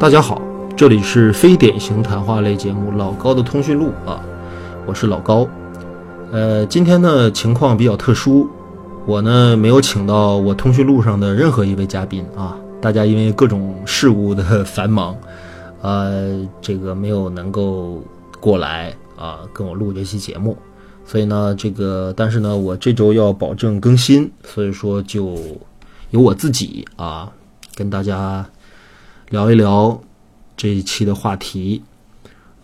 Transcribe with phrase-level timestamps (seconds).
[0.00, 0.40] 大家好，
[0.74, 4.24] 这里是非典型谈话类节目《老高的通讯录》啊，
[4.86, 5.46] 我是老高。
[6.32, 8.48] 呃，今天呢情况比较特殊，
[9.04, 15.14] 我呢没有请到我通讯录上的任何一位嘉宾啊，大家因为各种事务的繁忙，
[15.82, 18.02] 呃，这个没有能够
[18.40, 20.56] 过来啊跟我录这期节目，
[21.04, 25.36] 所以呢，这个但是呢，我这周要保证更新，所以说就
[26.08, 27.30] 由我自己啊
[27.74, 28.46] 跟大家。
[29.30, 30.00] 聊一聊
[30.56, 31.82] 这一期的话题，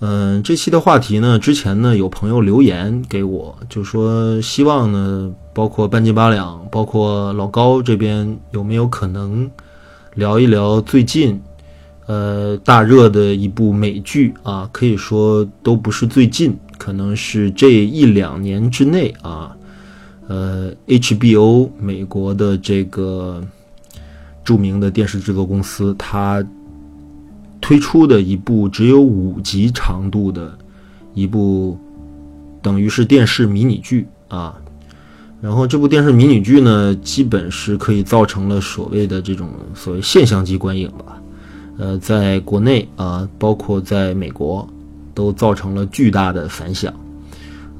[0.01, 9.49] 嗯，这期的话题呢，之前呢有朋友留言给我，就说希望呢，包括半斤八两，包括老高这边有没有可能
[10.17, 11.41] 聊一聊最近
[12.07, 19.57] 呃大热的一部美剧啊，可以说都不是最近，可能是这一两年之内啊，
[20.27, 23.41] 呃，HBO 美国的这个
[24.45, 26.45] 著名的电视制作公司，它。
[27.61, 30.57] 推出的一部只有五集长度的
[31.15, 31.79] 一部，
[32.63, 34.57] 等于是电视迷你剧啊。
[35.41, 41.21] 然后这部电视迷你剧呢，基本是可以造成了所谓的这种所谓现象级观影吧。
[41.79, 44.67] 呃，在国内啊，包括在美国，
[45.13, 46.93] 都造成了巨大的反响。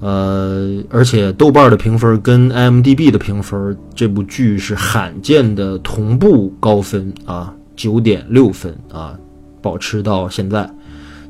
[0.01, 9.19] 呃，而且豆瓣的评分跟 IMDB 的评分，这部剧是罕见的同步高分啊，九点六分啊。
[9.67, 10.71] 保持到现在，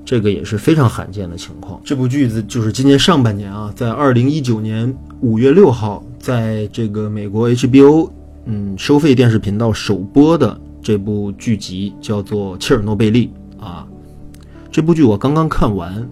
[0.05, 1.81] 这个也是非常罕见的情况。
[1.83, 8.11] 这部剧子就是今年上半年啊，在二零一九年五月六号，在这个美国 HBO
[8.45, 13.33] 嗯收费电视频道首播的这部剧集叫做《切尔诺贝利》
[13.65, 13.87] 啊。
[14.71, 16.07] 这部剧我刚刚看完，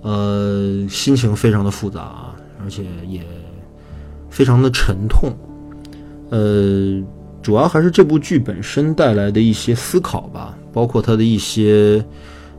[0.00, 3.20] 呃，心情非常的复杂啊，而且也
[4.30, 5.36] 非常的沉痛。
[6.30, 6.98] 呃，
[7.42, 10.56] 主要还是这部剧本身带来的一些思考吧。
[10.76, 12.04] 包括它的一些，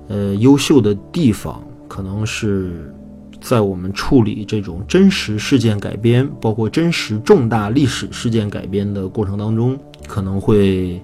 [0.07, 2.91] 呃，优秀的地方，可能是
[3.39, 9.77] 在我们处理这种真实事件改编，包括真实重大历史事件改编的过程当中，
[10.07, 10.99] 可能会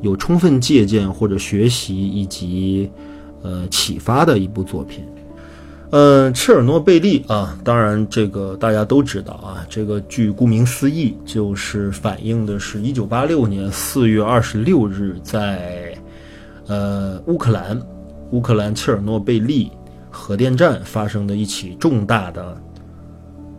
[0.00, 2.90] 有充分借鉴或者学习以及
[3.42, 5.04] 呃启发的一部作品。
[5.90, 15.85] 嗯，切尔诺贝利啊，当然这个大家都知道啊，这个剧顾名思义就是反映的是1986年4月26日在。
[16.68, 17.80] 呃，乌克兰，
[18.32, 19.70] 乌克兰切尔诺贝利
[20.10, 22.60] 核电站发生的一起重大的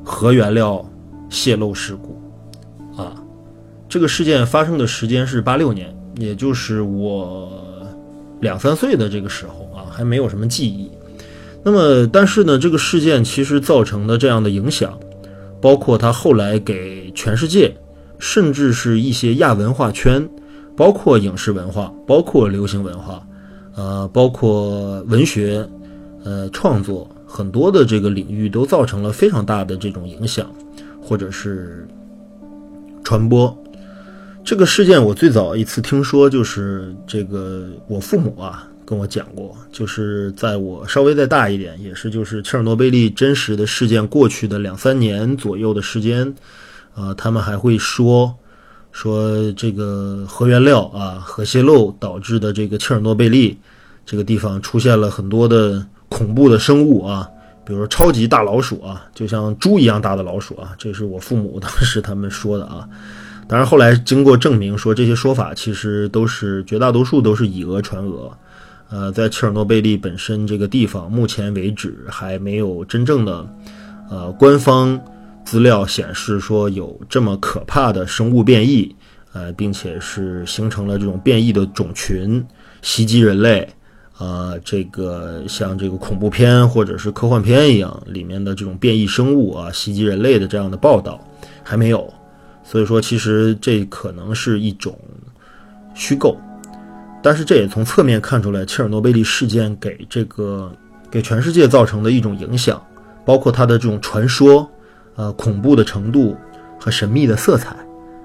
[0.03, 0.83] 核原料
[1.29, 2.21] 泄漏事故，
[3.01, 3.15] 啊，
[3.87, 7.49] 这个事件发生的时间是八六年，也就是我
[8.41, 10.91] 两三岁的这个时候啊，还没有什么记忆。
[11.63, 14.97] 那么，但是呢，这个事件其实造成的这样的影响，
[15.61, 17.75] 包括它后来给全世界，
[18.19, 20.27] 甚至是一些亚文化圈。
[20.77, 23.19] 包括影视文化，包括流行文化，
[23.75, 25.67] 呃，包括文学，
[26.23, 30.53] 呃，创作很多的这个领域都造成了非常大的这种影响，
[31.01, 31.87] 或者是
[33.03, 33.57] 传播。
[34.43, 46.35] 这个事件我最早一次听说，就是这个我父母啊跟我讲过，就是在我稍微再大一点，也是就是切尔诺贝利真实的事件过去的两三年左右的时间，
[46.93, 48.31] 呃，他们还会说。
[48.97, 53.55] 说这个核原料啊，核泄漏导致的这个切尔诺贝利
[54.07, 57.29] 这个地方出现了很多的恐怖的生物啊，
[57.63, 62.89] 比如说超级大老鼠啊，就像猪一样大的老鼠啊，这是我父母当时他们说的啊。
[63.47, 68.35] 当然后来经过证明，说这些说法其实都是绝大多数都是以讹传讹。
[68.89, 73.47] 呃，在切尔诺贝利本身这个地方，目前为止还没有真正的
[74.09, 74.99] 呃官方。
[75.47, 78.93] 资料显示说有这么可怕的生物变异，
[79.31, 82.45] 呃，并且是形成了这种变异的种群
[82.81, 83.65] 袭击人类，
[84.17, 91.17] 呃，这个像这个恐怖片或者是科幻片一样里面的这种变异生物啊袭击人类的这样的报道
[91.63, 92.13] 还没有，
[92.61, 94.99] 所以说其实这可能是一种
[95.95, 96.35] 虚构，
[97.23, 100.69] 但是这也从侧面看出来切尔诺贝利事件给这个
[101.09, 102.85] 给全世界造成的一种影响，
[103.25, 104.69] 包括它的这种传说。
[105.17, 106.37] 呃，恐怖的程度
[106.79, 107.75] 和神秘的色彩，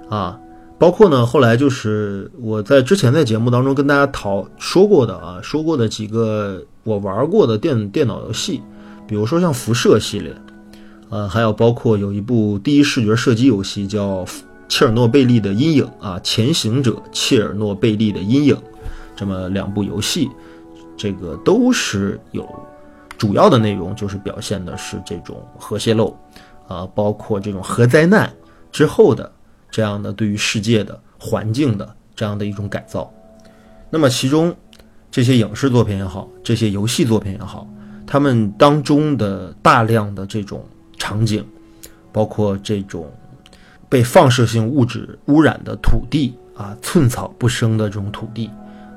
[0.08, 0.38] 啊，
[0.78, 8.60] 包括呢，后来就是我在之前在节目当中跟大家讨说过的啊，说过的几个我玩过的电电脑游戏，
[9.06, 10.34] 比如说像辐射系列，
[11.08, 14.22] 呃，还有包括有一部第一视觉射击游戏叫
[14.68, 18.54] 《切尔诺贝利的阴影》啊，《前行者：切尔诺贝利的阴影》，
[19.16, 20.28] 这么两部游戏，
[20.94, 22.46] 这个都是有
[23.16, 26.14] 主要的内容，就是表现的是这种核泄漏。
[26.68, 28.32] 啊，包括这种核灾难
[28.70, 29.30] 之后的
[29.70, 33.12] 这样的对于世界的环境的这样的一种改造。
[33.90, 34.54] 那么其中
[35.10, 37.66] 这些影视作品也好，这些游戏作品也好，
[38.06, 40.64] 他们当中的大量的这种
[40.96, 41.44] 场景，
[42.10, 43.10] 包括这种
[43.88, 48.50] 被放射性物质污染的土地啊，寸草不生的这种土地，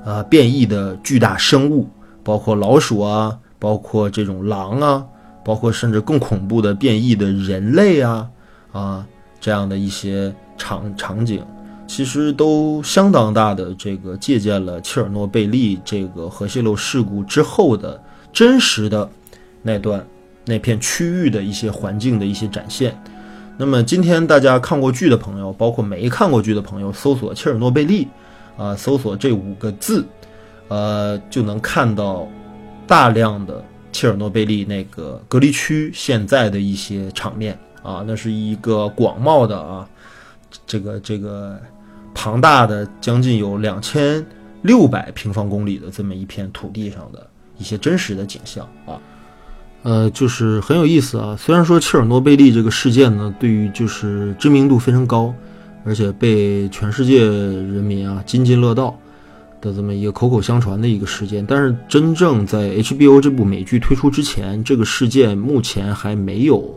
[0.04, 1.86] 啊，变异的巨大生物，
[2.24, 5.04] 包括老鼠啊，包括这种狼啊，
[5.46, 8.28] 包括甚至更恐怖的变异的人类啊，
[8.72, 9.06] 啊，
[9.40, 11.40] 这样的一些场场景。
[11.86, 18.02] 其实都相当大的这个借鉴了切尔诺贝利这个核泄漏事故之后的
[18.32, 19.08] 真实的
[19.62, 20.04] 那段
[20.44, 23.00] 那片区域的一些环境的一些展现。
[23.56, 28.08] 那么今天大家看过剧的朋友，包括没看过剧的朋友，搜索切尔诺贝利
[28.56, 30.04] 啊，搜索这五个字，
[30.66, 32.26] 呃，就能看到
[32.84, 33.64] 大量的
[33.96, 39.88] 切尔诺贝利那个隔离区现在的一些场面啊，那是一个广袤的啊，
[40.66, 41.58] 这个这个。
[42.18, 44.24] 庞大的将近有两千
[44.62, 47.26] 六百平方公里的这么一片土地上的
[47.58, 48.96] 一些真实的景象啊，
[49.82, 51.36] 呃，就是很有意思啊。
[51.38, 55.32] 虽然说切尔诺贝利这个事件呢，对于就是知名度非常高，
[55.84, 58.98] 而且被全世界人民啊津津乐道
[59.66, 66.72] 的这么一个口口相传的一个事件，但是真正在 HBO 这部美剧推出之前，这个事件目前还没有。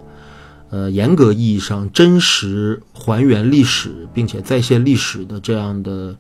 [0.72, 6.16] 呃，严格意义上真实还原历史，并且再现历史的这样的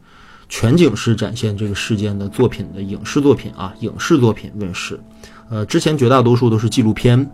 [0.47, 4.99] 全景式展现这个事件的作品的影视作品啊，影视作品问世。
[5.49, 7.29] 呃，之前绝大多数都是纪录片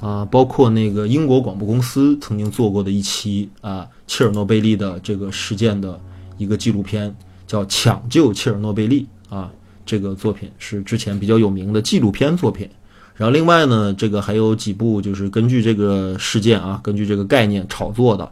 [0.00, 6.00] 啊，包括那个英国广播公司曾经做过的一期啊，切尔诺贝利的这个事件的
[6.38, 7.14] 一个纪录片，
[7.54, 9.48] 叫《抢救切尔诺贝利》啊，
[9.86, 12.68] 这个作品是之前比较有名的纪录片作品。
[13.14, 18.28] 然后另外呢，这个还有几部就是根据这个事件啊，根据这个概念炒作的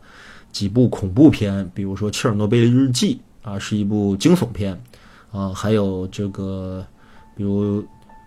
[0.50, 4.76] 几部恐怖片，比如说《切尔诺贝利日记》啊，是一部惊悚片
[5.30, 6.84] 啊，还有这个
[7.36, 7.80] 比如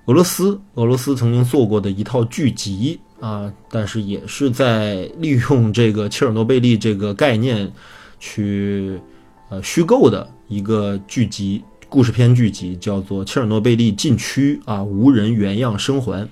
[0.05, 7.69] 俄罗斯，俄罗斯曾经做过的一套剧集啊，但是也是在利用这个切尔诺贝利这个概念
[8.17, 8.97] 去
[9.49, 16.27] 呃虚构的一个剧集故事片剧集，叫做《切尔诺贝利禁区》啊，无人原样生还。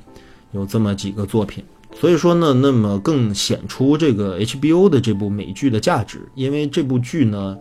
[0.51, 1.63] 有这么几个作品，
[1.99, 6.21] 所以说呢，那么更显出这个 HBO 的这部美剧的价值。
[6.35, 7.57] 因为这部剧呢，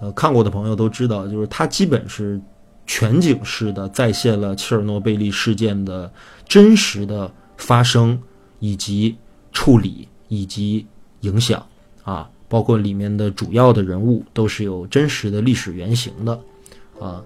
[0.00, 2.40] 呃，看过的朋友都知道，就是它基本是
[2.84, 6.12] 全景式的再现了切尔诺贝利事件的
[6.48, 8.20] 真实的发生
[8.58, 9.16] 以及
[9.52, 10.84] 处理以及
[11.20, 11.64] 影响
[12.02, 16.38] 啊，包括里面的主要的人物都是有真实的历史原型的
[17.00, 17.24] 啊。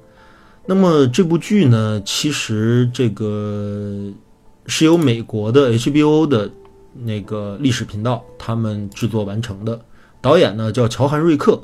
[0.65, 4.13] 那么这部剧呢，其实这个。
[4.69, 6.51] 是由美国的 HBO 的
[7.05, 9.81] 那个历史频道他们制作完成的，
[10.21, 11.63] 导演呢叫乔韩瑞克，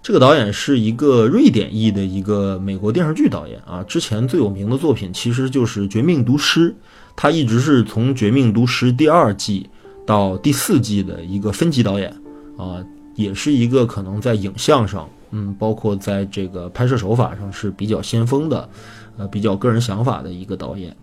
[0.00, 6.70] 这个导演是一个瑞典裔的一个美国电视剧导演啊，之前最有名的作品其实就是《绝命毒师》，
[7.16, 9.68] 他一直是从《绝命毒师》第二季
[10.06, 12.08] 到第四季的一个分级导演
[12.56, 12.78] 啊，
[13.14, 18.68] 也是一个可能在影像上，嗯，包括在这个拍摄手法上是比较先锋的，
[19.16, 20.94] 呃，比较个人想法的一个导演。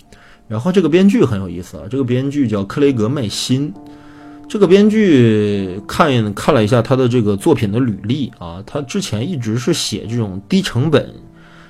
[0.48, 3.74] 然后这个编剧很有意思啊，这个编剧叫克雷格麦辛。
[4.50, 11.10] 这个编剧看看了一下他的这个作品的履历啊，他之前一直是写这种低成本，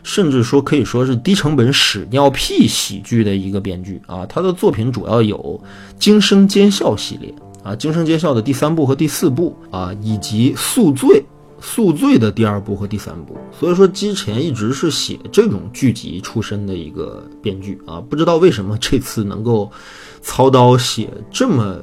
[0.01, 4.25] 甚至说可以说是低成本屎尿屁喜剧的一个编剧啊。
[4.25, 5.37] 他的作品主要有
[5.99, 7.31] 《惊声尖笑》系列
[7.63, 11.19] 啊，《惊声尖笑》的第三部和第四部啊，以及《宿醉》。
[11.63, 19.71] 宿醉的第二部和第三部，所以说之前一直是写这种剧集出身的一个编剧啊，不知道为什么这次能够
[20.23, 21.77] 操刀写这么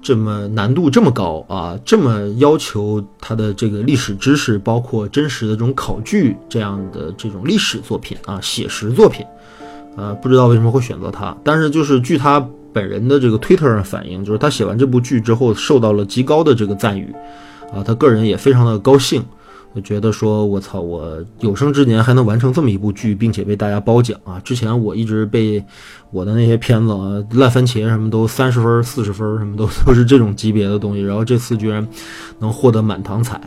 [0.00, 9.26] 这么难度这么高啊，这么要求他的这个历史知识，包括真实的这种考据这样的这种历史作品啊，写实作品，
[9.96, 12.38] 呃，不知道为什么会选择他，但是就是据他
[12.76, 17.10] 本人的这个推特上反映，就是他写完这部剧之后受到了极高的这个赞誉。
[17.72, 19.24] 啊，他个人也非常的高兴，
[19.74, 24.38] 就觉得说：“我操，我有生之年还能完成这么一部剧，并且被大家褒奖啊！
[24.44, 25.64] 之前我一直被
[26.12, 31.86] 我的那些片子啊，烂番茄什么都三十分、四十分，什么都 都是这种级别的东西，然后这次居然
[32.38, 33.40] 能获得满堂彩，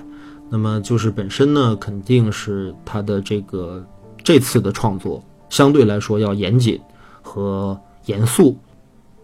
[0.50, 3.81] 那么就是本身呢，肯定是他的这个
[4.21, 6.77] 这次的创作相对来说要严谨
[7.21, 8.57] 和严肃，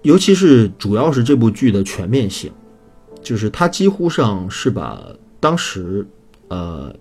[0.06, 2.52] 尤其是主要是这部剧的全面性。”
[3.22, 5.02] 就是他几乎上是把
[5.40, 6.06] 当时，
[6.48, 6.96] 呃，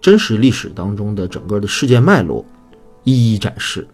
[0.00, 2.44] 真实历史当中的整个的事件脉络
[3.04, 3.86] 一一展示，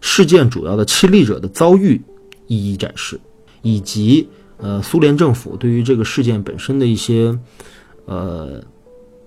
[0.00, 2.02] 事件主要的亲历者的遭遇
[2.48, 3.20] 一一展示，
[3.62, 7.38] 以及呃苏联政府对于这个事件本身的一些
[8.06, 8.60] 呃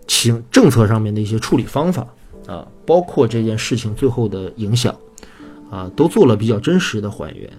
[0.08, 2.06] 情政策上面的一些处理方法
[2.48, 4.94] 啊，包括这件事情最后的影响
[5.72, 7.50] 啊，都做了比较真实的还原。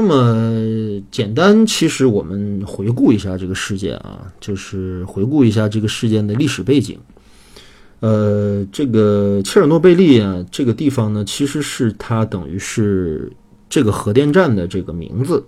[0.00, 6.96] 那么简单，其实我们回顾一下这个事件啊，就是回顾一下这个事件的历史背景。
[7.98, 13.28] 呃，这个切尔诺贝利啊，这个地方呢，其实是它等于是
[13.68, 15.44] 这个核电站的这个名字。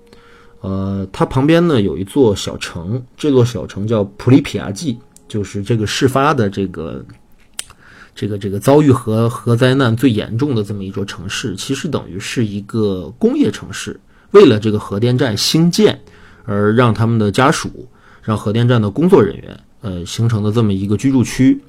[0.62, 7.04] 呃，它旁边呢有一座小城，这座小城叫普里皮亚季，就是这个事发的这个
[8.16, 14.00] 这个这个遭遇核核灾难最严重的这么一座城市，其实等于是一个工业城市。
[14.32, 15.99] 为了这个核电站兴建，
[16.44, 17.68] 而让他们的家属、
[18.22, 21.60] 让核电站的工作人员，呃，形成的这么一个居住区。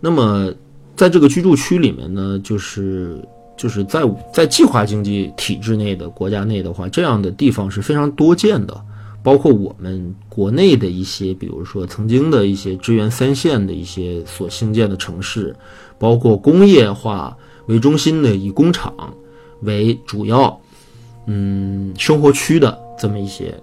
[0.00, 0.52] 那么，
[0.96, 3.18] 在这个居住区里面呢，就是
[3.56, 4.02] 就是在
[4.32, 8.78] 在计划经济体制内的国家内的话，这样的地方是非常多见的。
[9.22, 15.54] 包括我们国内的一些，比如说曾经的一些支援三线的一些所兴建的城市，
[15.96, 18.92] 包括工业化为中心的以工厂
[19.60, 20.60] 为主要。
[21.26, 23.54] 嗯，生活区的这么一些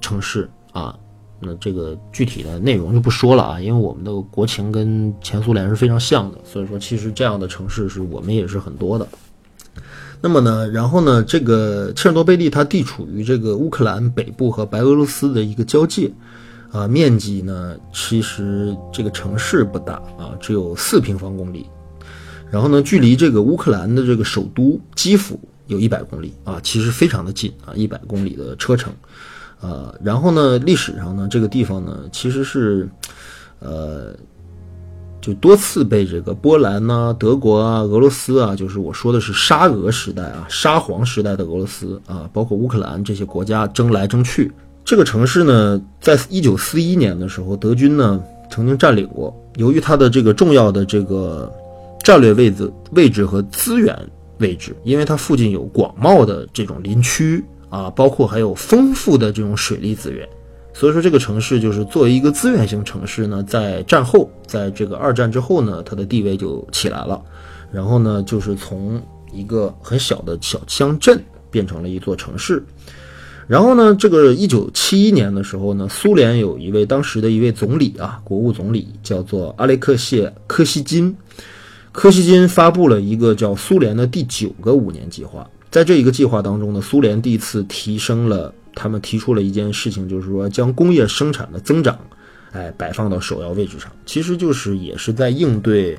[0.00, 0.96] 城市啊，
[1.40, 9.06] 那这个具体的内容就不说了啊，因为我们的国情跟前苏联是非常像的，所以说其实这样的城市是我们也是很多的。
[10.20, 16.08] 那么呢，然后呢，这个切尔诺贝利它地处于这个乌克兰北部和白俄罗斯的一个交界
[16.70, 21.66] 啊，面积呢其实这个城市不大啊，只有四平方公里，
[22.48, 25.36] 然后呢，距离这个乌克兰的这个首都基辅。
[25.68, 28.92] 有一百公里啊，其实非常的近啊，一百公里的车程，
[29.60, 32.88] 呃，然后呢，历史上呢，这个地方呢，其实是，
[33.60, 34.12] 呃，
[35.20, 44.50] 就多次被这个波兰呐、德国啊、俄罗斯啊，就是我说的是沙俄时代啊、沙皇时代的俄罗斯啊，包括乌克兰这些国家争来争去。
[44.84, 51.50] 这个城市呢，在一九四一年的时候，德军呢曾经占领过，由于它的这个重要的这个
[52.02, 53.96] 战略位置、位置和资源。
[54.42, 60.28] 位置，因为它附近有广袤的这种林区啊，包括还有丰富的这种水利资源，
[60.74, 67.18] 所以说这个城市就是作为一个资源型城市呢，在战后，在这个二战之后呢，它的地位就起来了，
[67.72, 69.00] 然后呢，就是从
[69.32, 71.18] 一个很小的小乡镇
[71.50, 72.62] 变成了一座城市，
[73.46, 81.16] 然后呢，这个一九七一年的时候呢，苏联有一位当时的一位总理啊，国务总理叫做阿列克谢科西金。
[81.92, 91.98] 柯西金发布了一个叫苏联的第九个五年计划，在这一个计划当中呢，苏联第一次提升了，他们提出了一件事情，就是说将工业生产的增长，
[92.52, 93.92] 哎，摆放到首要位置上。
[94.06, 95.98] 其实就是也是在应对，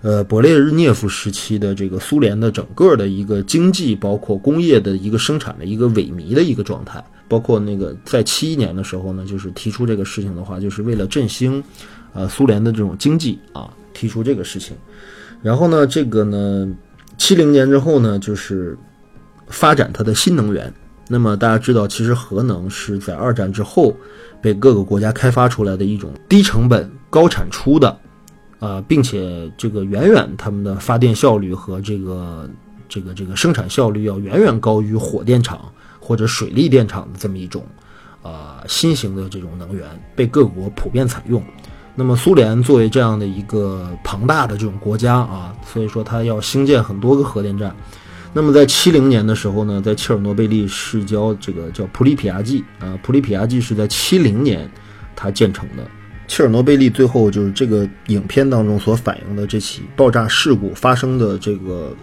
[0.00, 7.04] 呃，勃列日涅夫时期的这个苏联的整个的一个经济，包括工业的一个生产的一个萎靡的一个状态。
[7.28, 11.62] 包括那个在七一年的时候呢，就是提出这个事情的话，就是为了振兴，
[12.14, 14.74] 呃，苏联的这种经济啊，提出这个事情。
[15.42, 16.68] 然后呢，这个呢，
[17.16, 18.76] 七零年之后呢，就是
[19.48, 20.72] 发展它的新能源。
[21.08, 23.96] 那么大家知道，其实核能是在二战之后
[24.42, 27.96] 被各个国家开发出来的一种低成本、高产出的，
[28.58, 32.50] 啊，并且这个远远他们的发电效率和这个
[32.88, 37.64] 这个这个生产效率要远远高于火电厂或者水利电厂的这么一种
[38.22, 41.40] 啊新型的这种能源，被各国普遍采用。
[41.98, 47.74] 那么苏联作为这样的一个庞大的这种国家啊，所以说它要兴建很多个核电站。
[48.34, 54.70] 那么在七零年的时候呢，在切尔诺贝利市郊这个叫普里皮亚季啊，普里皮亚季是在七零年
[55.16, 55.82] 它建成的。
[56.28, 61.96] 切尔诺贝利最后就是这个影片当中所反映的这起爆炸事故发生的这个。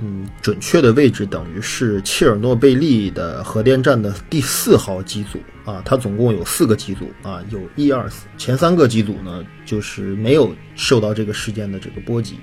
[0.00, 12.34] 嗯，准确的位置等于是切尔诺贝利的核电站的第四号机组啊，它总共有四个机组啊，有一二四，前三个机组呢就是没有受到这个事件的这个波及。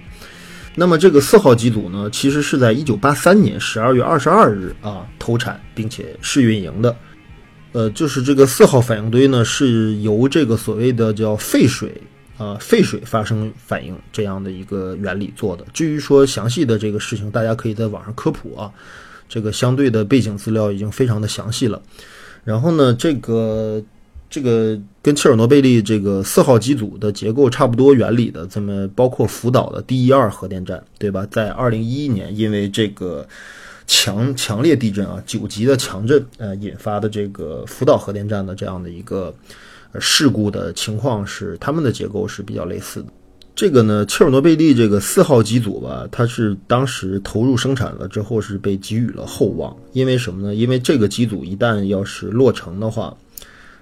[0.74, 6.96] 那么这个四号机组呢，其实是在一九八三年十二月二十二日啊投产并且试运营的。
[7.74, 11.92] 呃，就是这个四号反应堆呢，是由这个所谓的叫废水。
[12.42, 15.64] 呃，废水发生反应这样的一个原理做的。
[15.72, 18.72] 至于说详细的这个事情，大家可以在网上科普啊。
[19.30, 21.80] 这个相对的背景资料已经非常的详细了。
[22.44, 23.80] 然后呢，这个
[24.28, 31.28] 这个跟切尔诺贝利这个四号机组的结构差不多原理的，这么包括福岛的第一二核电站，对吧？
[31.30, 33.28] 在二零一一年，因为这个
[33.86, 39.32] 强强烈地震啊，九级的强震，呃，引发的这个福岛核电站的这样的一个。
[40.00, 43.08] 事故的情况是，它们的结构是比较类似的。
[43.54, 50.56] 这个呢，切尔诺贝利这个四号机组吧，它是当时投入生产了之后是被给予了厚望，因为什么呢？
[50.56, 53.16] 因为这个机组一旦要是落成的话，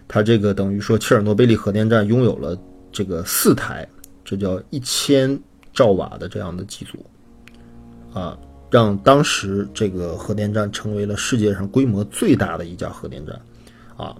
[0.08, 2.58] 它这个等于说切尔诺贝利核电站拥有了
[2.92, 3.88] 这个四台，
[4.26, 5.40] 这叫一千
[5.72, 7.06] 兆瓦的这样的机组
[8.12, 8.38] 啊，
[8.72, 13.40] 让当时这个核电站成为了世界上规模最大的一家核电站，
[13.96, 14.16] 啊，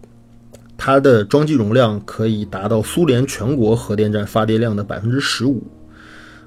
[0.82, 5.62] 它的装机容量可以达到苏联全国核电站发电量的百分之十五，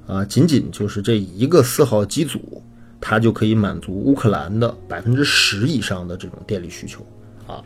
[0.06, 2.62] 啊，仅仅就是这一个四号机组，
[2.98, 7.06] 它就可以满足乌克兰的百分之十以上的这种电力需求，
[7.46, 7.62] 啊，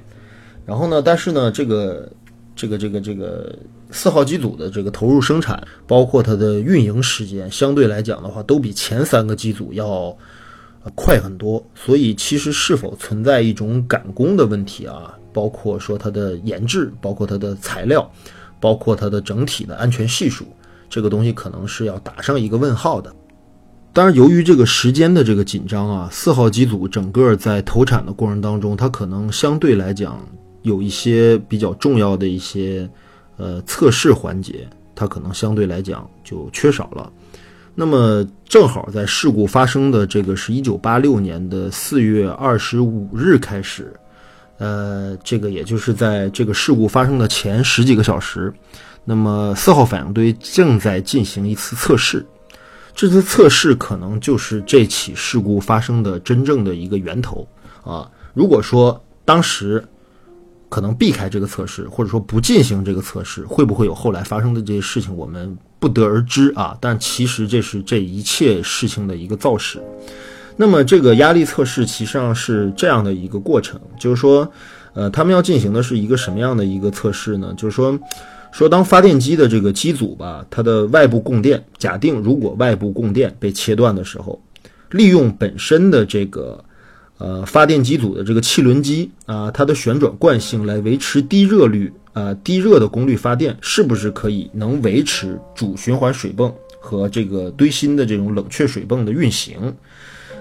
[0.66, 2.10] 然后呢，但是呢，这个
[2.56, 3.56] 这个这个这个
[3.92, 10.14] 四号机组的这个投入生产，包括它的运营时间，相对来讲的话，都比前三个机组要。
[10.94, 15.12] 快很多，所以其实是否存在一种赶工的问题啊？
[15.32, 18.10] 包括说它的研制，包括它的材料，
[18.60, 20.46] 包括它的整体的安全系数，
[20.88, 23.14] 这个东西可能是要打上一个问号的。
[23.92, 30.18] 当然，由于这个时间的这个紧张啊，四号机组整个在投产的过程当中，它可能相对来讲
[30.62, 32.88] 有一些比较重要的一些
[33.36, 37.12] 呃测试环节，它可能相对来讲就缺少了。
[37.78, 43.92] 那么正好在事故发生的这个是一九八六年的四月二十五日开始，
[44.56, 48.50] 呃，这个也就是在这个事故发生的前十几个小时，
[49.04, 52.24] 那么四号反应堆正在进行一次测试，
[52.94, 57.46] 这次测试可能就是这起事故发生的真正的一个源头
[57.84, 58.10] 啊。
[58.32, 59.86] 如果说当时
[60.68, 65.16] 可能避开这个测试，或者说不进行这个测试，会不会有后来发生的这些事情？
[65.16, 65.56] 我们。
[65.78, 69.80] 不得而知啊，但其实这是这一切事情的一个造势。
[70.56, 74.50] 那么这个压力测试其实上是这样的一个过程，就是说，
[74.94, 77.52] 呃，他们要进行的是一个什么样的一个测试呢？
[77.58, 77.96] 就是说，
[78.50, 84.40] 说当发电机的这个机组吧，它的外部供电，假定如果外部供电被切断的时候，
[84.90, 86.64] 利用本身的这个
[87.18, 91.92] 呃发电机组的这个汽轮机啊，它的旋转惯性来维持低热率。
[92.12, 96.50] 呃，低热的功率发电是不是可以能维持主循环水泵
[96.80, 99.74] 和这个堆芯的这种冷却水泵的运行？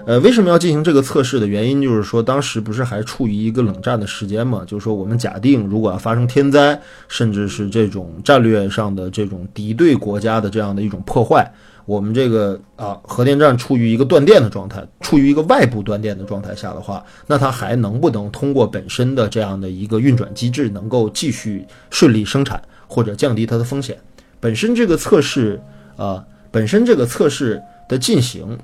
[0.06, 4.62] 呃，为什么要进行这个测试的原因就是说，当时不是还处于一个冷战的时间嘛？
[4.66, 11.52] 就是说，我们假定如果要发生天灾，甚至是这种战略上的这种敌对国家的这样的一种破坏。
[11.86, 23.96] 我们这个啊，核电站处于一个断电的状态，处于一个外部断电的状态下的话，那它还能不能通过本身的这样的一个运转机制，能够继续顺利生产或者降低它的风险？
[24.40, 25.62] 本身这个测试
[25.96, 28.58] 啊，本身这个测试的进行，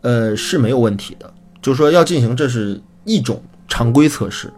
[0.00, 4.50] 呃是没有问题的，就是说要进行，这是一种常规测试，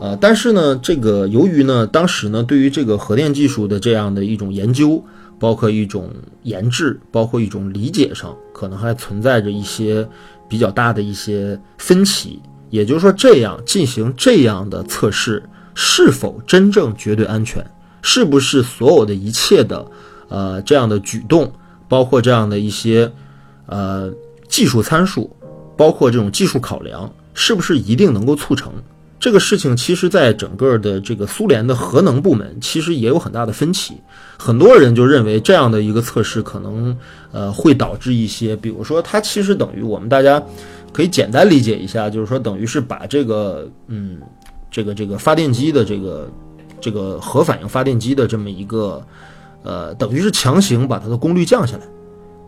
[0.00, 5.04] 呃，但是呢，这个由于呢，当时呢，对于这个核电技术的这样的一种研究。
[5.38, 10.06] 包括一种研制，包括一种理解上，可能还存在着一些
[10.48, 12.40] 比较大的一些分歧。
[12.70, 15.42] 也就是说，这样进行这样的测试，
[15.74, 17.64] 是否真正绝对安全？
[18.02, 19.84] 是不是所有的一切的，
[20.28, 21.52] 呃，这样的举动，
[21.88, 23.10] 包括这样的一些，
[23.66, 24.12] 呃，
[24.48, 25.34] 技术参数，
[25.76, 28.72] 包括这种技术考量，是不是一定能够促成？
[29.20, 33.94] 这个事情其实，在整个的这个苏联的核能部门，其实也有很大的分歧。
[34.38, 36.96] 很多人就认为这样的一个测试可能，
[37.32, 40.40] 呃，会导致一些，比如说，它其实等于我们大家
[40.92, 44.18] 可以简单理解一下，就是说，等于是把这个，嗯，
[44.70, 46.30] 这个这个发电机的这个
[46.80, 49.04] 这个核反应发电机的这么一个，
[49.64, 51.82] 呃，等于是强行把它的功率降下来，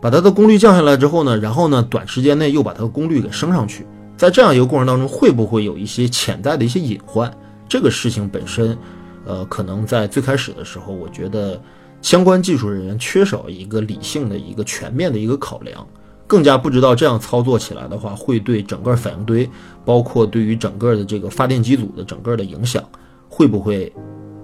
[0.01, 3.85] 把它的功率降下来之后呢，然后呢，短时间内又把它的功率给升上去。
[4.21, 7.35] 在这样一个过程当中，会不会有一些潜在的一些隐患？
[7.67, 8.77] 这个事情本身，
[9.25, 11.59] 呃，可能在最开始的时候，我觉得
[12.03, 15.83] 相关技术人员缺少一个理性的一个全面的一个考量，
[16.27, 19.49] 更加不知道这样操作起来的话，会对整个反应堆，
[19.83, 22.87] 包括对于整个的这个发电机组的整个的影响，
[23.27, 23.91] 会不会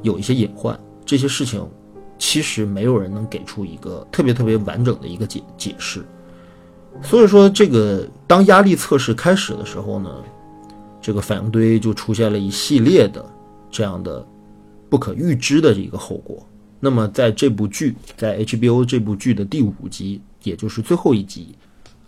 [0.02, 0.76] 有一些隐患？
[1.06, 1.64] 这些事情，
[2.18, 6.04] 其实没有人能给出一个特别特别完整的一个解解释。
[7.02, 10.10] 所以说，这个当压力测试开始的时候呢，
[11.02, 13.24] 这个反应堆就出现了一系列的
[13.72, 14.26] 这样的
[14.90, 16.46] 不可预知的一个后果。
[16.80, 21.56] 那么，在这部剧，在 HBO 这部剧的第五集，也就是最后一集，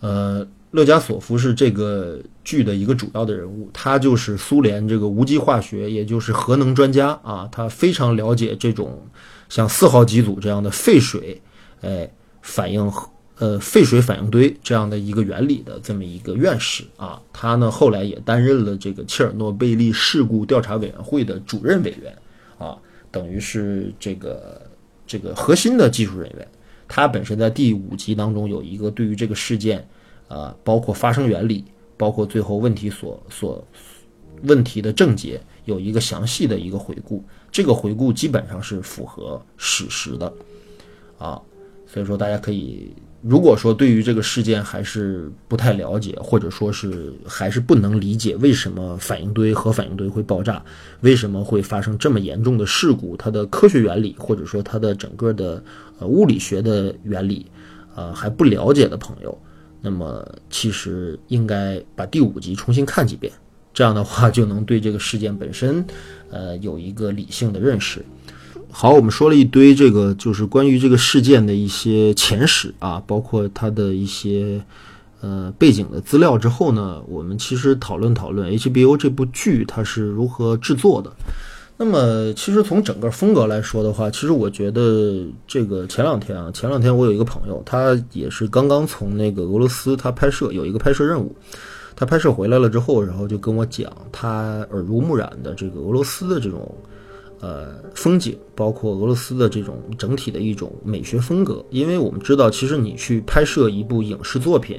[0.00, 9.02] 呃，勒加索夫是这个剧的一个主要的人物，他就是苏联这个无机化学，也就是核能专家啊，他非常了解这种
[9.48, 11.40] 像四号机组这样的废水，
[11.80, 12.08] 哎，
[12.42, 12.92] 反应。
[13.40, 22.14] 呃，废水反应堆这样的一个原理的这么一个院士啊，他呢后来也担任了这个切尔诺贝利事故调查委员会的主任委员
[22.58, 22.76] 啊，
[23.10, 24.60] 等于是这个
[25.06, 26.46] 这个核心的技术人员。
[26.86, 29.88] 他本身在第五集当中有一个对于这个事件
[30.28, 31.64] 啊，包括发生原理，
[31.96, 33.66] 包括最后问题所所
[34.42, 37.24] 问题的症结，有一个详细的一个回顾。
[37.50, 40.30] 这个回顾基本上是符合史实的
[41.16, 41.40] 啊。
[41.86, 42.92] 所以说大家可以。
[43.22, 50.62] 如果说对于这个事件还是不太了解，或者说是还是不能理解为什么反应堆核反应堆会爆炸，
[51.02, 55.62] 为什么会发生这么严重的事故，它的科学原理或者说它的整个的
[55.98, 57.44] 呃物理学的原理，
[57.94, 59.38] 呃还不了解的朋友，
[59.82, 63.30] 那么其实应该把第五集重新看几遍，
[63.74, 65.84] 这样的话就能对这个事件本身，
[66.30, 68.02] 呃有一个理性的认识。
[68.72, 74.62] 好，我们说了一堆这个，就是关于这个事件的一些前史啊，包括它的一些
[75.20, 81.12] 呃背景的资料之后呢，我们其实讨论讨论 HBO 这部剧它是如何制作的。
[81.76, 91.34] 那么，其实从整个风格来说的话，其实我觉得这个前两天啊，前两天我有一个朋友，他也是刚刚从那个俄罗斯，他拍摄有一个拍摄任务，
[91.96, 96.72] 他拍摄回来了之后，然后就跟我讲他耳濡目染的这个俄罗斯的这种。
[97.40, 104.78] 呃，风景包括俄罗斯的这种整体的一种美学风格，因为我们知道，其实你去拍摄一部影视作品，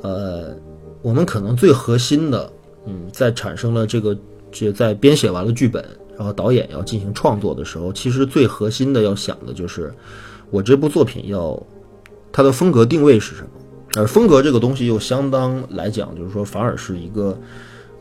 [0.00, 0.56] 呃，
[1.02, 2.52] 我们可能最核心的，
[2.86, 4.16] 嗯，在产生了这个，
[4.52, 5.84] 这在编写完了剧本，
[6.16, 9.92] 然后导演要进行创作的时候，其实最核心的要想的就是，
[10.50, 11.60] 我这部作品要
[12.30, 13.48] 它的风格定位是什么，
[13.96, 17.36] 而风格这个东西又相当来讲，就是说反而是一个。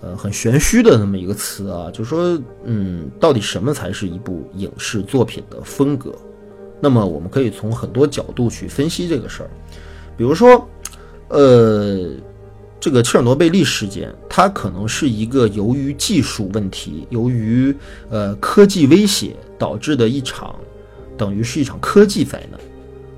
[0.02, 6.16] 呃，很玄虚的那么一个词啊，就说，嗯，到底什么才是一部影视作品的风格？
[6.80, 9.50] 那么我们可以从很多角度去分析这个事儿。
[10.16, 10.66] 比如说，
[11.28, 12.12] 呃，
[12.80, 17.76] 这个切尔诺贝利事件，它可能是一个由于技术问题、由于
[18.10, 20.56] 呃科技威胁导致的一场，
[21.18, 22.58] 等于是一场科技灾难。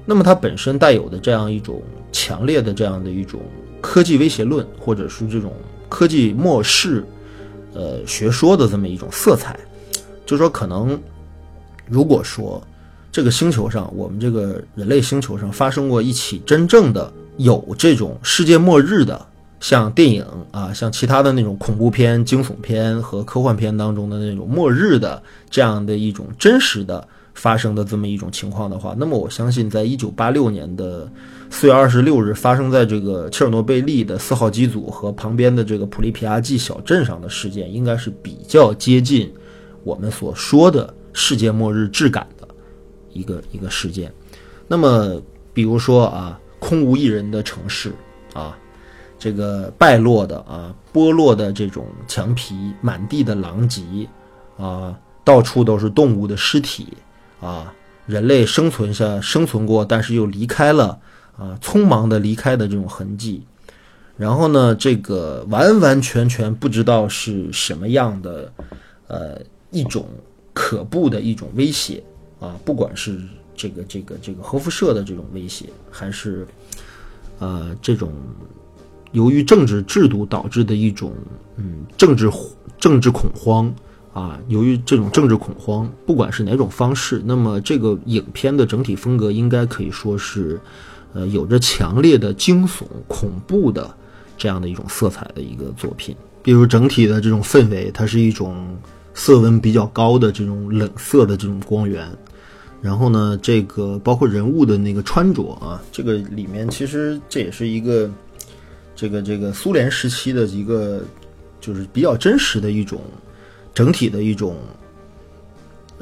[0.04, 1.80] 那么它本身带有的这样一种
[2.12, 3.40] 强烈的这样的一种
[3.80, 5.54] 科技威胁论，或者是这种。
[5.92, 7.04] 科技末世，
[7.74, 9.60] 呃，学说的这么一种色彩，
[10.26, 10.98] 就说可能，
[11.86, 12.66] 如果说
[13.12, 19.24] 这个星球上，我们这个人类星球上发生过一起真正的有这种世界末日的，
[19.60, 31.12] 像电影啊，像其他的那种恐怖片、惊悚片和科幻片当中的那种末日的这样的一种真实的发生的这么一种情况的话，那么我相信，在一九八六年的。
[31.54, 39.30] 四月二十六日发生在这个切尔诺贝利的四号机组和旁边的这个普利皮亚季小镇上的事件，应该是比较接近
[39.84, 42.48] 我们所说的世界末日质感的
[43.12, 44.10] 一个一个事件。
[44.66, 45.22] 那么，
[45.54, 47.92] 比如说啊，空无一人的城市
[48.32, 48.58] 啊，
[49.20, 53.82] 这个败落的啊，剥落的这种墙皮，满地的狼藉
[54.58, 56.88] 啊，到处都是动物的尸体
[57.42, 57.74] 啊，
[58.06, 60.98] 人类生存下生存过，但是又离开了。
[61.38, 63.42] 啊，匆忙的离开的这种痕迹，
[64.16, 68.54] 然后呢，这个完完全全不知道是什么样的，
[69.08, 70.08] 呃，一种
[70.54, 72.04] 可怖的一种威胁
[72.40, 73.20] 啊，不管是
[73.56, 76.46] 这个这个这个核辐射的这种威胁，还是
[77.40, 78.14] 呃这种
[79.14, 81.12] 由于政治制度导致的一种
[81.56, 82.30] 嗯政治
[82.78, 83.74] 政治恐慌
[84.14, 90.60] 啊，由于这种政治恐慌，不管是哪种方式，那么这个影片的整体风格应该可以说是。
[91.14, 93.94] 呃，有着强烈的惊悚、恐怖的
[94.38, 98.78] 这样的一种色彩的一个作品，比如整体的这种氛围，它是一种
[99.14, 102.10] 色温比较高的这种冷色的这种光源。
[102.82, 108.10] 然后呢，这个包括人物的那个穿着啊，这个里面其实这也是一个
[108.96, 111.04] 这个这个苏联时期的一个
[111.60, 113.02] 就是比较真实的一种
[113.74, 114.56] 整体的一种。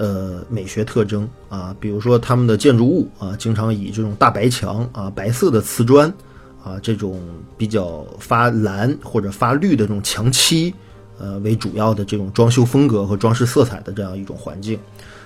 [0.01, 6.08] 呃，美学特征啊，比如说他们的建筑物啊，经常以这种大白墙啊、白色的瓷砖
[6.63, 7.21] 啊，这种
[7.58, 10.73] 比较发蓝或者发绿的这种墙漆，
[11.17, 14.79] 呃，为主要的这种装修风格和装饰色彩的这样一种环境。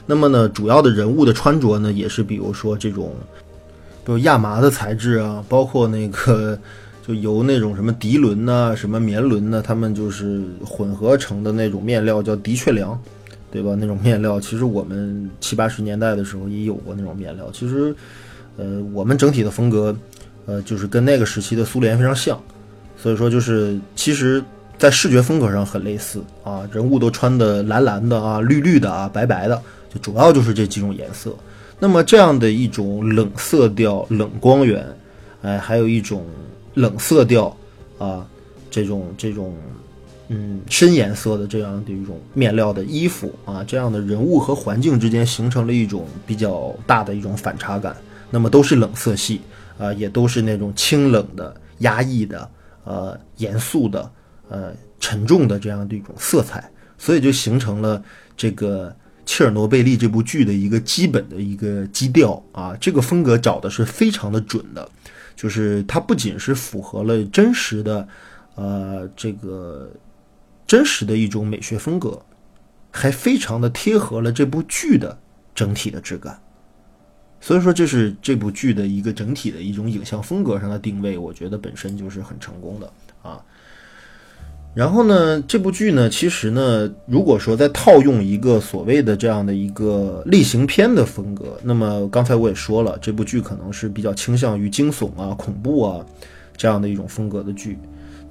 [0.08, 3.14] 那么呢，主要的人物的穿着呢，也是比如说这种，
[4.04, 6.58] 比如亚麻的材质啊，包括那个
[7.06, 13.00] 就由那种什么涤纶呐、什么棉纶呐，他们就是混合成的那种面料叫的确良。
[13.52, 13.76] 对吧？
[13.80, 17.48] 那种面料，其实我们七八十年代的时候也有过那种面料。
[17.54, 17.96] 其实，
[18.58, 19.96] 呃，我们整体的风格，
[20.48, 22.36] 呃，就是跟那个时期的苏联非常像。
[22.98, 24.44] 所以说，就是其实，
[24.80, 26.68] 在视觉风格上很类似啊。
[26.74, 29.62] 人物都穿的蓝蓝的啊，绿绿的啊，白白的，
[29.94, 31.32] 就主要就是这几种颜色。
[31.78, 34.84] 那么这样的一种冷色调、冷光源，
[35.44, 36.26] 哎，还有一种
[36.74, 37.56] 冷色调
[37.98, 38.28] 啊，
[38.70, 39.56] 这种这种。
[40.30, 47.96] 嗯，深颜色的这样的一种面料的衣服啊，这样的人物和环境之间形成了一种比较大的一种反差感。
[48.32, 49.42] 那么都是冷色系
[49.78, 52.50] 啊，也都是那种清冷的、压抑的、
[52.86, 54.10] 呃严肃的、
[54.48, 58.02] 呃沉重的这样的一种色彩，所以就形成了
[58.38, 64.90] 这个切尔诺贝利这部剧的一个基本的一个基调啊，这个风格找的是非常的准的，
[65.36, 68.08] 就是它不仅是符合了真实的，
[68.56, 69.92] 呃，这个
[70.66, 72.22] 真实的一种美学风格，
[72.92, 75.18] 还非常的贴合了这部剧的
[75.54, 76.40] 整体的质感。
[77.42, 83.44] 所以说，这是这部剧的一个整体的一种影像风格上的定位，我觉得本身就是很成功的啊。
[84.74, 96.04] 然后呢，这部剧呢，其实呢，如果说再套用一个所谓的这样的一个类型片的风格，那么刚才我也说了，这部剧可能是比较倾向于惊悚啊、恐怖啊
[96.58, 97.78] 这样的一种风格的剧。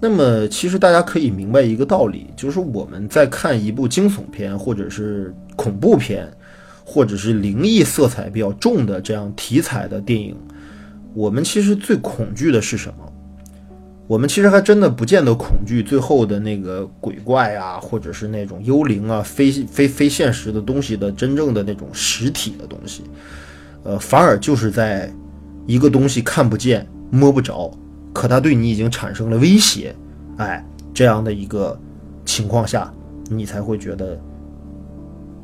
[0.01, 6.29] 那么，其实大家可以明白一个道理，就是我们在看一部惊悚片，或者是恐怖片，
[6.85, 10.35] 或者是灵异色彩比较重的这样题材的电影，
[11.15, 13.12] 我们其实最恐惧的是什么？
[14.13, 23.05] 我们其实还真的不见得恐惧最后的那个鬼怪啊，或者是那种幽灵啊、非非非现实的东西的真正的那种实体的东西，
[23.85, 25.11] 呃，反而就是在
[25.67, 27.73] 一个东西看不见、摸不着，
[28.13, 29.97] 可它对你已经产生了威胁，
[30.37, 31.81] 哎，这样的一个
[32.27, 32.93] 情况下，
[33.31, 34.21] 你才会觉得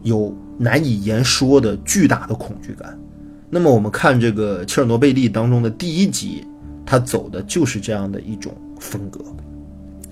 [0.02, 3.00] 有难以言说的巨大的恐惧感。
[3.48, 6.44] 那么我们看这个切尔诺贝利当中的第一集。
[6.90, 9.20] 他走的就是这样的一种风格，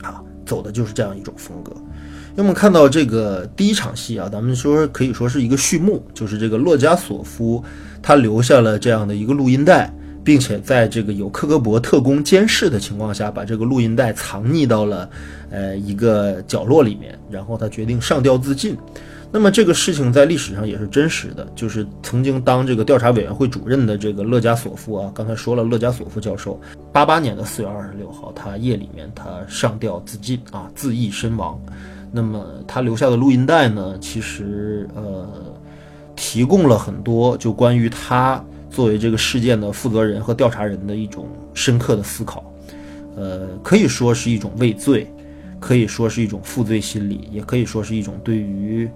[0.02, 1.72] 啊，走的就是这样一种风格。
[2.34, 7.64] 那么看到这个第一场戏啊，咱们说可以说是一个序幕，就是这个洛加索夫
[8.02, 9.90] 他留下了这样的一个录音带，
[10.22, 15.08] 并且在这个有克格勃特工监视的情况下，把这个录音带藏匿到了
[15.48, 18.76] 呃一个角落里面，然后他决定上吊自尽。
[19.32, 26.58] 那么这个事情在历史上也是真实的，就是曾经当这个调查委员会主任的这个勒加索夫啊，刚才说了，勒加索夫教授，
[26.92, 31.60] 八八年的四月二十六号，他夜里面他上吊自尽啊，自缢身亡。
[32.12, 35.28] 那么他留下的录音带呢，其实呃，
[36.14, 42.42] 提供了很多就关于他作为这个事件的负责人和调查人的一种深刻的思考，
[43.16, 45.12] 呃，可以说是一种畏罪，
[45.60, 48.88] 可以说是一种负罪心理，也可以说是一种对于。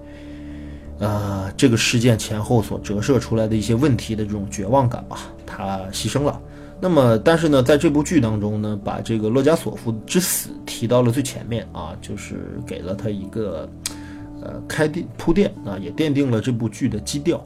[1.01, 6.41] 呃，这个事件前后所折射出来的一些问题的这种绝望感吧，他牺牲了。
[6.79, 13.69] 那么，但是呢，在这部剧当中呢，把这个洛加索夫之死提到了最前面啊，就是给了他一个
[14.43, 17.43] 呃开垫铺垫啊，也奠定了这部剧的基调，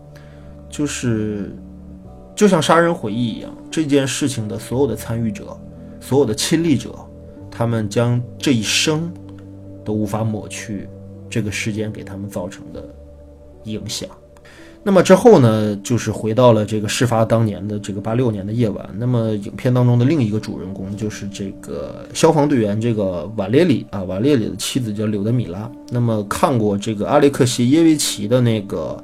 [0.69, 1.57] 就是
[2.35, 5.57] 就像杀人回忆一样，这件事情的所有的参与者、
[6.01, 6.93] 所有的亲历者，
[7.51, 9.13] 他们将这一生
[9.85, 10.89] 都无法抹去
[11.31, 12.85] 这个事件给他们造成的。
[13.65, 14.09] 影响，
[14.83, 18.89] 那么之后呢，就是回到了这个事发当年的这个八六年的夜晚。
[18.99, 25.71] 那么影片当中的另一个主人公就是这个消防队员这个瓦列里啊，瓦列里的妻子叫柳德米拉。
[25.91, 29.03] 那么看过这个阿列克西耶维奇的那个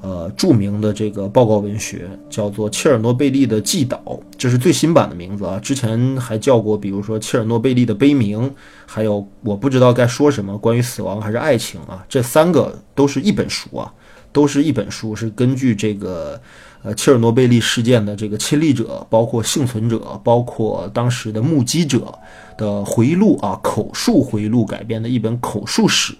[0.00, 4.00] 呃著名的这个报告文学，叫做《切尔诺贝利的祭岛》，
[4.36, 5.58] 这是最新版的名字啊。
[5.60, 8.42] 之前还叫过，比如说《切尔诺贝利的悲鸣》，
[8.86, 13.92] 还有我不知道该说什么，关于死亡还是爱情啊，这三个都是一本书啊。
[14.32, 16.40] 都是一本书，是根据这个
[16.84, 22.16] 呃切尔诺贝利事件的这个亲历者，包括幸存者，包括当时的目击者
[22.56, 26.14] 的回忆录啊，口述回忆录改编的一本口述史，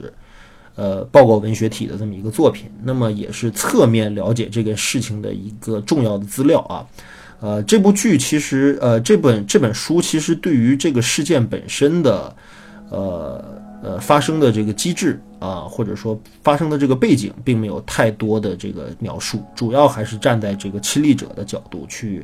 [0.80, 2.70] 呃，报告文学体的这么一个作品。
[2.82, 6.86] 那么也是侧面了解这个事情的一个重要的资料啊。
[7.40, 12.34] 呃，这部剧其实呃这本这本书其实对于这个事件本身的
[12.88, 13.44] 呃。
[13.82, 22.22] 呃，发生的这个机制啊，或者说发生的这个背景，并没有太多的这个描述，主要还是站在这个亲历者的角度去，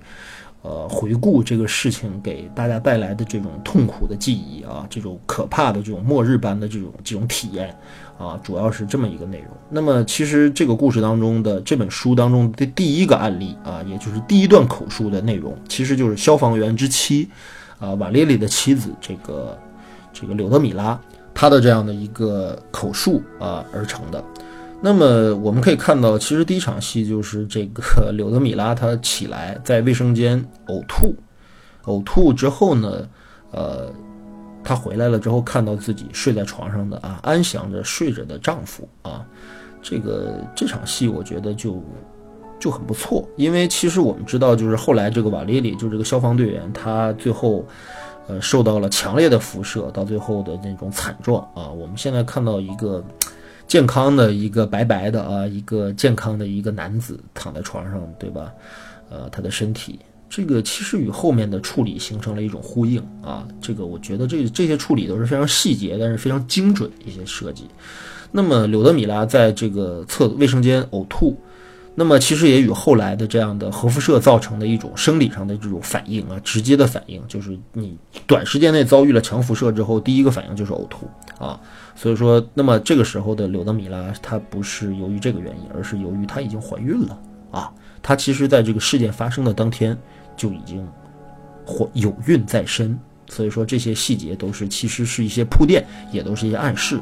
[0.61, 7.75] 呃，回顾这个事情给大家带来的这种痛苦的记忆啊，这种可怕的这种末日般的这种这种体验
[8.19, 9.49] 啊，主要是这么一个内容。
[9.69, 17.29] 那么，其实这个故事当中的这本书当中的第一个案例啊，也就是第一段口述的内容，其实就是消防员之妻
[17.79, 19.59] 啊，瓦列里的妻子这个
[20.13, 20.99] 这个柳德米拉。
[21.39, 24.25] 他的这样的一个口述啊而成的，
[24.81, 31.15] 那么我们可以看到，其实第一场戏就是这个 柳德米拉她起来在卫生间呕吐，
[31.85, 33.07] 呕吐之后呢，
[33.51, 33.93] 呃，
[34.67, 39.25] 她回来了之后看到自己睡在床上的啊安详着睡着的丈夫啊，
[39.81, 41.83] 这个这场戏我觉得就
[42.59, 47.65] 就很不错，因为其实我们知道，就是后来这个瓦列里就这个消防队员，他最后。
[48.29, 51.71] 呃，受到了强烈的辐射，到最后的那种惨状啊！
[51.71, 53.01] 我们现在看到一个
[53.69, 58.53] 健康的一个白白的啊，一个健康的一个男子躺在床上，对吧？
[59.11, 60.01] 呃，他的身体，
[60.37, 63.49] 这个其实与后面的处理形成了一种呼应啊！
[63.59, 67.64] 这个我觉得这这些处理都是非常细节，但是非常精准一些设计。
[68.33, 71.40] 那么柳德米拉在这个厕卫生间呕吐，
[71.94, 77.96] 那么其实也与后来的这样的核辐射造成的一种生理上的这种反应啊，直接的反应就是你
[78.27, 81.59] 短时间内遭遇了强辐射之后，第一个反应就是呕吐啊。
[81.94, 87.18] 所以说，那么这个时候的柳德米拉，她不是由于这个原因，而是由于她已经怀孕了
[87.51, 87.72] 啊。
[88.03, 89.96] 她其实在这个事件发生的当天
[90.37, 90.87] 就已经
[91.64, 92.99] 火有孕在身。
[93.29, 97.01] 所以说这些细节都是其实是一些铺垫，也都是一些暗示。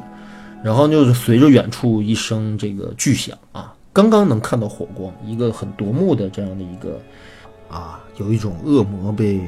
[0.63, 6.99] 然后就是随着远处一声这个巨响啊，刚刚能看到火光，一个很夺目的这样的一个
[7.69, 9.39] 啊，有一种恶魔被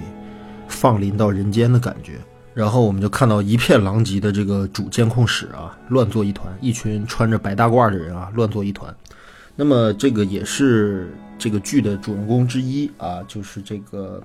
[0.68, 2.20] 放临到人间的感觉。
[2.54, 8.96] 然后我们就看到一片狼藉的这个主监控室啊，乱作一团，一群穿着白大褂的人啊，乱作一团。
[9.56, 14.24] 那么这个也是这个剧的主人公之一啊，就是这个。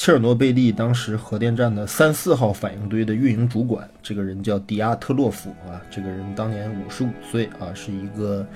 [0.00, 8.46] 切尔诺贝利当时核电站的三四号反应堆的运营主管，这个人叫迪亚特洛夫啊，这个人当年五十五岁啊，是一个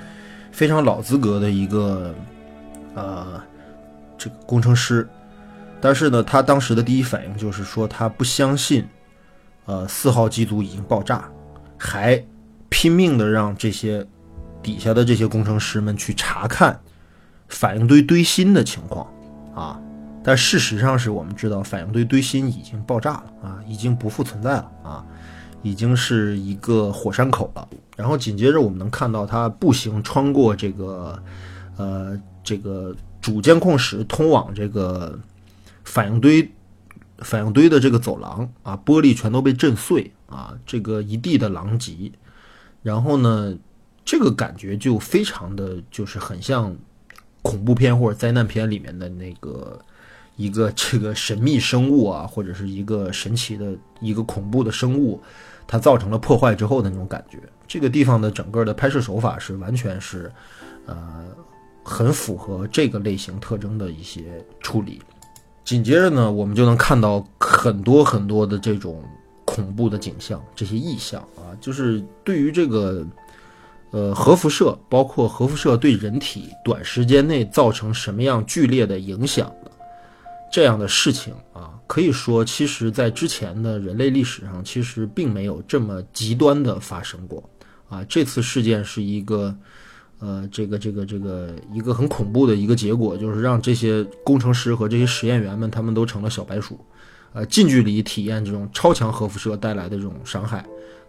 [0.52, 2.14] 非常老资格的一个
[2.94, 3.42] 呃
[4.16, 5.04] 这个工程师。
[5.80, 8.86] 但是呢，他当时的第一反应就是说他不相信，
[9.64, 11.28] 呃四号机组已经爆炸，
[11.76, 12.24] 还
[12.68, 14.06] 拼命的让这些
[14.62, 16.78] 底下的这些工程师们去查看
[17.52, 19.06] 反应堆堆芯的情况
[19.54, 19.80] 啊。
[20.24, 25.04] 但事实上是我们知道，反应堆堆芯已经爆炸了啊，已经不复存在了啊，
[25.62, 27.68] 已经是一个火山口了。
[27.96, 31.20] 然后紧接着我们能看到他步行穿过这个，
[31.76, 35.18] 呃，这个主监控室通往这个
[35.82, 36.48] 反应堆
[37.18, 42.12] 反应堆的这个走廊啊，玻璃全都被震碎啊，这个一地的狼藉。
[42.80, 43.56] 然后呢，
[44.04, 46.76] 这个感觉就非常的就是很像
[47.42, 49.78] 恐怖片或者灾难片里面的那个。
[50.36, 55.20] 一个这个神秘生物啊，或者是一个神奇的一个恐怖的生物，
[55.68, 57.38] 它造成了破坏之后的那种感觉。
[57.68, 60.32] 这个地方的整个的拍摄手法是完全是，
[60.86, 61.26] 呃，
[61.84, 65.02] 很符合这个类型特征的一些处理。
[65.64, 69.04] 紧接着呢，我们就能看到很多很多的这种
[69.44, 73.06] 恐怖的景象，这些意象啊，就是对于这个
[73.92, 79.52] 呃核辐射，包括核辐射对人体短时间内造成什么样剧烈的影响。
[80.50, 87.42] 这样的事情啊，可以说，其实，在之前的人类历史上，其实并没有这么极端的发生过
[87.88, 88.04] 啊。
[88.06, 89.56] 这次事件是一个，
[90.18, 96.78] 呃，这个这个这个一个很恐怖的一个结果，就是让这些工程师和这些实验员们，他们都成了小白鼠，
[97.32, 100.62] 呃，近距离体验这种超强核辐射带来的这种伤害。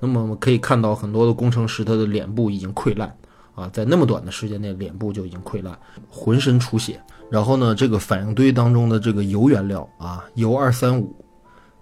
[0.04, 3.16] 那么我们可以看到，很多的工程师他的脸部已经溃烂。
[3.56, 5.78] 啊，在那么短的时间内，脸部就已经溃烂，
[6.10, 7.00] 浑身出血。
[7.30, 11.16] 然后呢，这个反应堆当中的这个铀原料啊，铀二三五，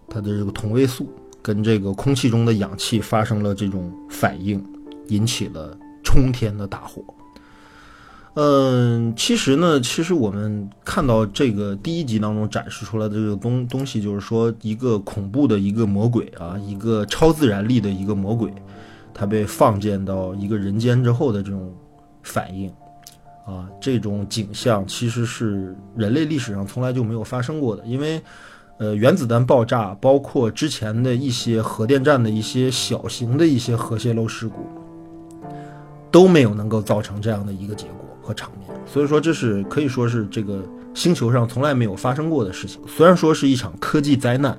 [0.07, 1.09] 它的这个同位素
[1.41, 4.63] 跟这个空气中的氧气发生了这种反应，
[5.07, 7.01] 引起了冲天的大火。
[8.33, 18.53] 嗯，其实呢，其实我们看到这个第一集当中展示出来的这个东东西，就是说一个恐怖的一个魔鬼啊，一个超自然力的一个魔鬼。
[19.13, 21.69] 它被放箭到一个人间之后的这种
[22.23, 22.69] 反应，
[23.45, 27.85] 啊，这种景象其实是人类历史上从来就没有发生过的。
[27.85, 28.21] 因为，
[28.77, 34.65] 呃，原子弹爆炸，包括之前的一些核电站的一些小型的一些核泄漏事故，
[36.09, 38.69] 都没有能够造成这样的一个结果和场面。
[38.85, 42.81] 所以说，这是可以说是这个星球上从来没有发生过的事情。
[42.87, 44.57] 虽然说是一场科技灾难，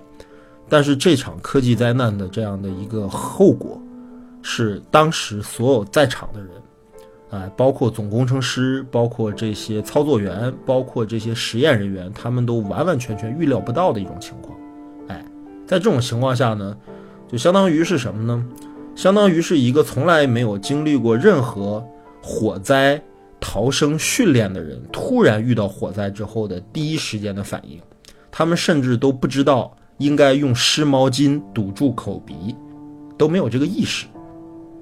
[0.69, 3.81] 但是这场科技灾难的这样的一个后果。
[4.45, 6.51] 是当时所有在场的人，
[7.31, 14.59] 哎，包括总工程师，包括这些操作员，包括这些实验人员，他们都完完全全预料不到的一种情况。
[15.07, 15.25] 哎，
[15.65, 16.77] 在这种情况下呢，
[17.29, 18.45] 就相当于是什么呢？
[18.97, 21.81] 相当于是一个从来没有经历过任何
[22.21, 23.01] 火灾
[23.45, 27.81] 逃生训练的人，突然遇到火灾之后的第一时间的反应。
[28.31, 32.55] 他们甚至都不知道应该用湿毛巾堵住口鼻，
[33.19, 34.07] 都没有这个意识。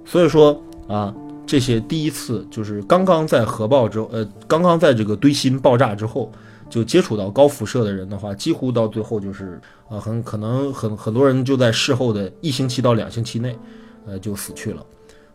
[0.04, 1.12] 所以说啊，
[1.46, 6.30] 这些第一次就是刚刚在核爆之后，呃，刚刚在这个堆芯爆炸之后
[6.68, 13.58] 就接触到高辐射的人的话，几乎到最后就是啊，很可能很很多人就在事后的一星期到两星期内，
[14.06, 14.86] 呃，就死去了，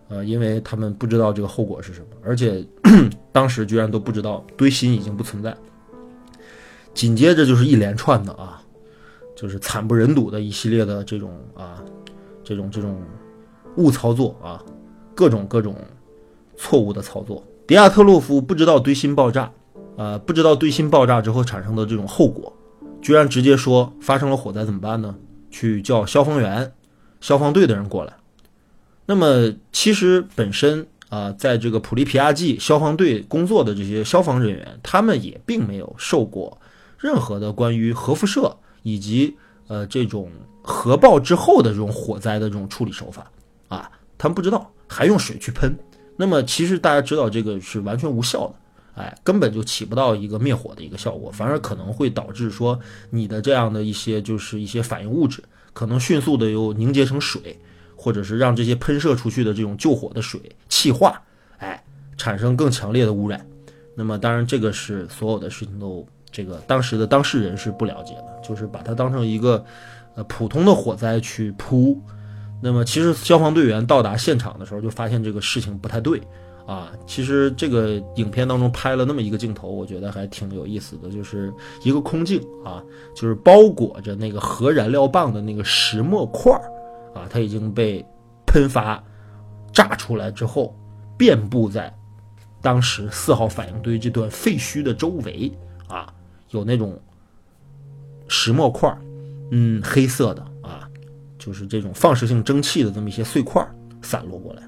[0.08, 2.66] 呃，因为他们不知道这个后果是什么，而且
[3.32, 5.56] 当时居然都不知道堆芯已经不存在。
[6.94, 8.62] 紧接着就是一连串的啊，
[9.36, 11.84] 就是惨不忍睹的一系列的这种啊，
[12.44, 13.02] 这种这种。
[13.78, 14.64] 误操作啊，
[15.14, 15.76] 各种各种
[16.56, 17.44] 错误的操作。
[17.68, 19.52] 迪亚特洛夫不知道堆芯爆炸，
[19.98, 22.56] 啊，不知道堆芯爆炸之后产生的这种后果，
[23.02, 25.14] 居然直接说发生了火灾怎么办呢？
[25.52, 26.72] 去叫消防员、
[27.20, 28.14] 消防队的人过来。
[29.06, 36.58] 那么其实本身啊，在这个普利皮亚季消防队工作的这些消防人员，他们也并没有受过
[36.98, 39.36] 任何的关于核辐射以及
[39.68, 40.32] 呃这种
[40.62, 43.32] 核爆之后的这种火灾的这种处理手法
[43.68, 45.78] 啊，他们不知道，还用水去喷。
[46.18, 48.56] 那么其实大家知道这个是完全无效的。
[48.96, 52.80] 哎，根本就起不到一个灭火的一个效果，反而可能会导致说
[53.10, 55.44] 你的这样的一些就是一些反应物质
[55.74, 57.60] 可能迅速的又凝结成水，
[58.06, 60.40] 或者是让这些喷射出去的这种救火的水
[60.70, 61.20] 气化，
[61.58, 61.84] 哎，
[62.16, 63.44] 产生更强烈的污染。
[63.96, 69.66] 那么当然这个是所有的事情都这个当时的当事人是不了解的，就是把它当成一个
[70.14, 72.00] 呃普通的火灾去扑。
[72.62, 76.22] 那么其实消防队员到达现场的时候就发现这个事情不太对。
[76.68, 81.52] 啊，其实这个影片当中拍了那么一个镜头，我觉得还挺有意思的，就是
[81.84, 82.84] 一个空镜啊，
[83.16, 86.62] 就是包裹着那个核燃料棒的那个石墨块儿
[87.16, 88.06] 啊，它已经被
[88.46, 89.04] 喷发
[89.74, 90.78] 炸出来之后，
[91.18, 91.92] 遍布在
[92.62, 95.52] 当时四号反应堆这段废墟的周围
[95.88, 96.14] 啊，
[96.52, 97.00] 有那种
[98.28, 98.96] 石墨块，
[99.52, 100.90] 嗯，黑色的啊，
[101.40, 103.66] 就是这种放射性蒸汽的这么一些碎块
[104.02, 104.62] 散落过来。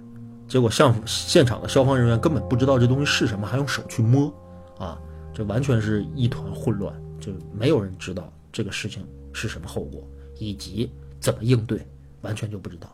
[0.48, 4.34] 结果，像现场的消防人员根本不知道这东西是什么，还用手去摸，
[4.78, 4.98] 啊，
[5.34, 10.08] 这完全是一团混乱，就没有人知道这个事情是什么后果，
[10.40, 10.90] 以及
[11.20, 11.86] 怎么应对，
[12.28, 12.88] 完全就不知道。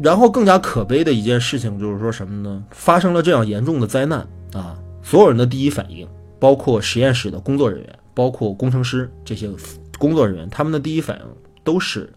[0.00, 2.64] 然后更加可悲的一件事情就是说什么呢？
[2.70, 4.20] 发生了这样严重的灾难
[4.52, 6.08] 啊，所有人的第一反应，
[6.38, 9.50] 包括实验室的工作人员，包括工程师这些
[9.98, 11.26] 工作人员，他们的第一反应
[11.64, 12.08] 都是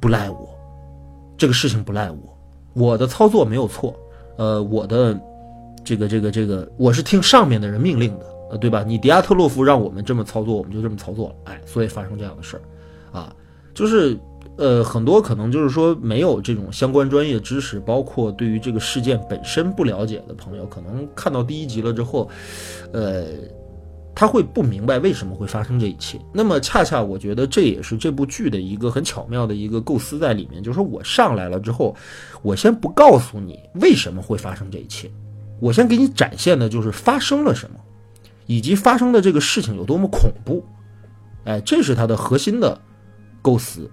[0.00, 0.48] 不赖我，
[1.38, 2.18] 这个事情不赖我，
[2.74, 3.94] 我的操作没有错。
[4.36, 5.16] 呃，我的
[5.84, 8.82] 这个这个这个，我是听上面的人命令的，呃，对吧？
[8.82, 12.62] 你迪亚特洛夫让我们这么操作，我们就这么操作了，哎，所以发生这样的事儿，
[13.16, 13.36] 啊，
[13.72, 14.18] 就是
[14.60, 22.30] 呃，很多可能就是说没有这种相关专业知识，包括对于这个事件本身不了解的朋友，可能看到第一集了之后，
[22.92, 23.24] 呃。
[24.12, 26.20] 他会不明白为什么会发生这一切。
[26.34, 31.96] 那么，恰恰我觉得这也是这部剧的一个很巧妙的一个构思在里面，就是说我上来了之后，
[32.42, 35.10] 我先不告诉你为什么会发生这一切，
[35.58, 37.76] 我先给你展现的就是发生了什么，
[38.44, 40.62] 以及发生的这个事情有多么恐怖。
[41.44, 42.78] 哎，这是它的核心的
[43.40, 43.90] 构思。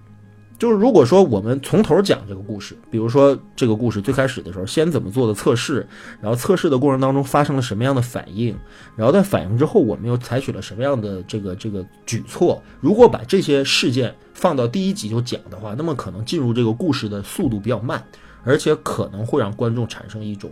[0.57, 5.87] 就是如果说我们从头讲这个故事，比如说这个故事最开始的时候，先怎么做的测试，
[6.19, 8.57] 然后测试的过程当中发生了什么样的反应，
[8.95, 12.61] 然后在反应之后我们又采取了什么样的这个这个举措。
[12.79, 18.03] 如果把这些事件放到第一集就讲的话，那么可能进入这个故事的速度比较慢，
[18.43, 20.51] 而且可能会让观众产生一种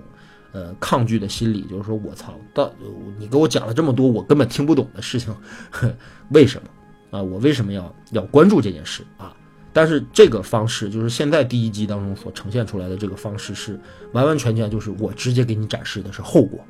[0.51, 2.72] 呃抗拒的心理，就是说我操，到
[3.18, 5.36] 你给我讲了这么多我根本听不懂的事情，
[6.30, 7.24] 为什么啊？
[7.24, 9.36] 我为什么要要关注这件事啊？
[9.76, 13.78] 但是这个方式，就是现在第一集当中所呈现出来的这个方式，是
[14.13, 16.65] 完完全全就是我直接给你展示的是后果，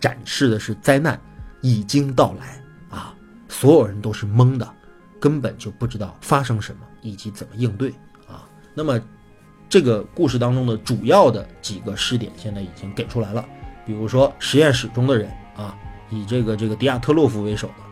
[0.00, 1.20] 展示的是灾难
[1.60, 3.14] 已经到来啊，
[3.50, 4.66] 所有人都是懵的，
[5.20, 7.90] 根本就不知道发生什么以及怎么应对
[8.26, 8.48] 啊。
[8.72, 8.98] 那么
[9.68, 13.44] 这个故事当中的主要的几个试点现在已经给出来了，
[13.84, 15.76] 比如说实验室中的人啊，
[16.08, 17.89] 以这个这个迪亚特洛夫为首的。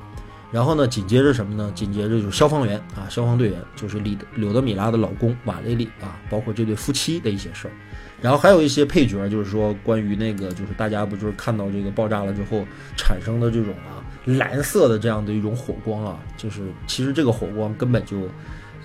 [0.50, 1.70] 然后呢，紧接着什么呢？
[1.74, 7.72] 紧接着就是消防员啊，消防队员，就是李柳德米拉的老公瓦雷利啊，包括这对夫妻的一些事儿。
[8.22, 18.22] 然后还有一些配角，就是说关于那个，就是大家不就是看到这个爆炸了之后产生的这种啊蓝色的这样的一种火光啊，就是其实这个火光根本就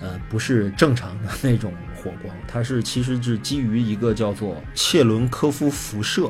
[0.00, 6.26] 呃不是正常的那种火光，它是其实是基于一个叫做切伦科夫辐射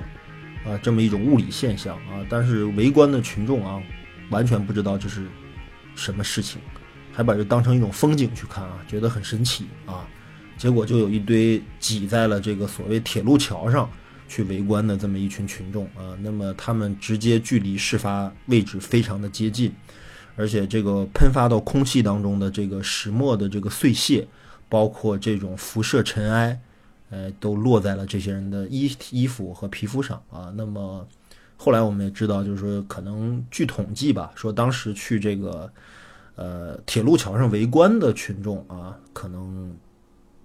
[0.64, 3.82] 啊这么一种物理现象啊，但是围观的群众啊。
[4.31, 5.27] 完全不知道这是
[5.95, 6.61] 什么事情，
[7.12, 10.07] 还把这当成一种风景去看啊，觉得很神奇啊。
[10.57, 13.89] 结果就有一堆挤在了这个所谓铁路桥上
[14.29, 16.16] 去围观的这么一群群众啊。
[16.20, 19.72] 那么他们直接距离事发位置非常的接近，
[20.37, 24.27] 而且这个喷发到空气当中的这个石墨的这个碎屑，
[24.68, 26.59] 包括这种辐射尘埃，
[27.11, 30.53] 呃，都落在了这些人的衣衣服和皮肤上啊。
[30.57, 31.07] 那么。
[31.57, 35.72] 后来我们也知道，就是说，可能据统计吧，说当时去这个，
[36.34, 39.74] 呃，铁路桥上围观的群众啊，可能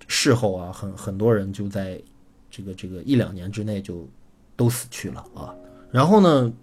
[0.07, 2.01] 事后啊，很很多人就在
[2.49, 4.07] 这个这个一两年之内就
[4.55, 5.53] 都死去了啊。
[5.91, 6.53] 然后呢，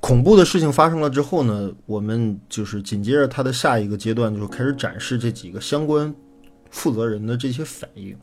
[0.00, 6.14] 恐怖的事情发生了之后呢，我们就是紧接着他的下一个阶段，就开始展示这几个相关
[6.70, 8.16] 负责人的这些反应。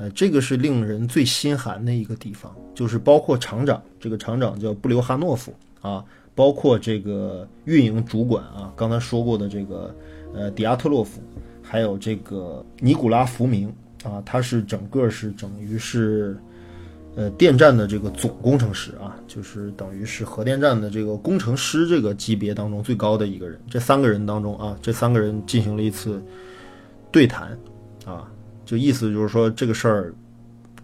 [0.00, 6.02] 呃，这个是令人最心寒的一个地方，就是包括厂长，这个厂长叫布留哈诺夫啊，
[6.34, 9.94] 包括这个运营主管啊，刚才说过的这个
[10.32, 11.20] 呃迪亚特洛夫，
[11.62, 13.70] 还有这个尼古拉福明
[14.02, 16.34] 啊，他是整个是等于是，
[17.14, 23.60] 呃，电站的这个总工程师啊，就是等于是核电站的这个工程师这个级别当中最高的一个人。
[23.68, 26.22] 这三个人当中啊，这三个人进行了一次
[27.12, 27.54] 对谈，
[28.06, 28.26] 啊，
[28.70, 30.14] 就意思就是说这个事儿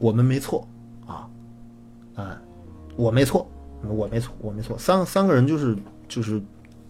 [0.00, 0.66] 我们没错
[1.06, 1.30] 啊，
[2.16, 2.42] 啊，
[2.96, 3.48] 我没错，
[3.82, 4.76] 我没错，我没错。
[4.76, 5.76] 三三个人就是
[6.08, 6.42] 就是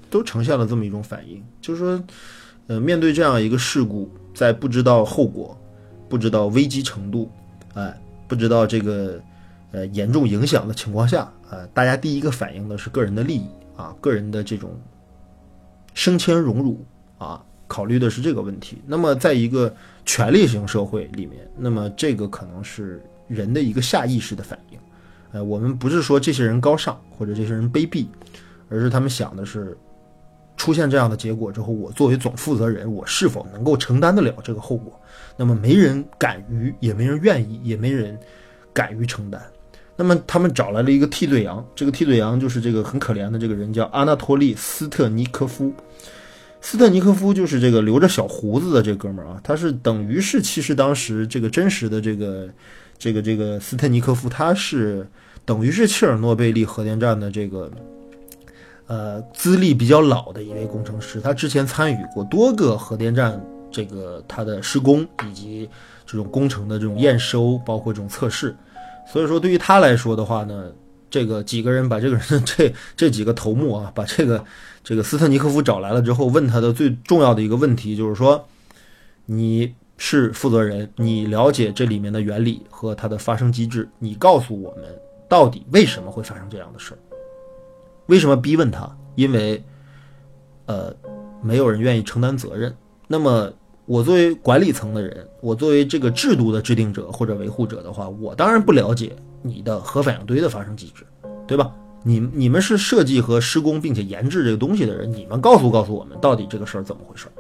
[0.09, 2.05] 都呈现了这么一种反应，就是说，
[2.69, 5.55] 呃，面对这样一个事故，在不知道后果。
[6.09, 7.29] 不知道危机程度，
[7.75, 9.21] 哎，不知道这个
[9.73, 14.71] 呃严重影响的情况下，啊，大家第一个反应的是个人的利益啊，个人的这种
[15.95, 16.85] 升迁荣辱
[17.19, 18.79] 啊，考虑的是这个问题。
[18.87, 24.79] 那么，在一个权力型社会里面，那么这个可能是人的一个下意识的反应。
[25.33, 28.07] 呃，我们不是说这些人高尚或者这些人卑鄙，
[28.69, 29.77] 而是他们想的是。
[30.59, 34.99] 出现这样的结果之后，我作为总负责人，我是否能够承担得了这个后果？
[35.37, 38.19] 那么没人敢于，也没人愿意，也没人
[38.73, 39.39] 敢于承担。
[39.97, 45.71] 那么他们找来了一个替罪羊，这个替罪羊就是这个很可怜的这个人，叫阿纳托利·斯特尼科夫。
[46.69, 52.49] 斯特尼科夫就是这个留着小胡子的这哥们儿啊，他是等于是其实当时这个真实的这个
[52.99, 55.09] 这个这个斯特尼科夫，他是
[55.45, 57.71] 等于是切尔诺贝利核电站的这个。
[58.89, 63.41] 呃，资历比较老的一位工程师，他之前参与过多个核电站
[63.71, 65.69] 这个他的施工以及
[66.05, 68.55] 这种工程的这种验收，包括这种测试。
[69.13, 70.73] 所以说，对于他来说的话呢，
[71.09, 74.45] 这个几个人把这个人这这几个头目啊，把这个
[74.83, 78.47] 这个斯特尼科夫找来了之后，问他的最重要的一个问题就是说，
[79.25, 84.85] 你是负责人，你了解这里面的原理和它的发生机制，你告诉我们
[85.29, 86.99] 到底为什么会发生这样的事儿。
[88.07, 88.95] 为什么逼问他？
[89.15, 89.63] 因为，
[90.67, 90.95] 呃，
[91.43, 92.73] 没有人愿意承担责任。
[93.09, 93.53] 那么，
[93.87, 99.17] 我作为管理层的人，我作为这个制度的制定者或者维护者的话，我当然不了解
[99.47, 101.05] 你的核反应堆的发生机制，
[101.47, 101.71] 对吧？
[102.03, 107.33] 你你们是设计和施工并且研制这个东西的人，你们告诉告诉我们到底这个事儿怎么回事儿，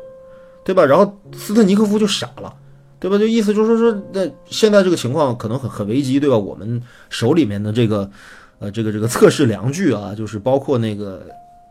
[0.64, 0.84] 对吧？
[0.84, 2.54] 然后斯特尼科夫就傻了，
[2.98, 3.18] 对吧？
[3.18, 6.36] 就意思就是说说，那现在这个情况可能很很危机，对吧？
[6.36, 8.10] 我们手里面的这个。
[8.58, 11.26] 呃，这个这个测试量具啊，就是包括那个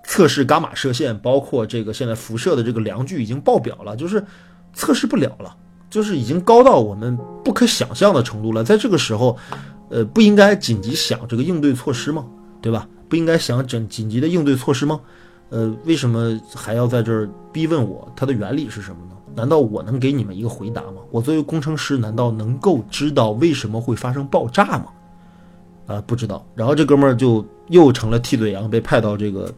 [0.05, 4.23] 测试伽马射线，包括这个现在辐射的这个量具已经爆表了，就是
[4.71, 5.57] 测试不了了，
[5.89, 8.63] 就是已经高到我们不可想象的程度了。
[8.63, 9.35] 在这个时候，
[9.89, 12.25] 呃，不应该紧急想这个应对措施吗？
[12.61, 12.87] 对吧？
[13.07, 14.99] 不应该想紧紧急的应对措施吗？
[15.49, 19.11] 呃，为什么还要在这儿逼问我它的原理是什么呢？
[19.35, 21.01] 难道我能给你们一个回答吗？
[21.11, 24.85] 我作为工程师，难道能够知道为什么会发生爆炸吗？
[25.85, 26.43] 啊，不知道。
[26.55, 29.53] 然后这哥们儿就又成了替罪羊，被派到这个，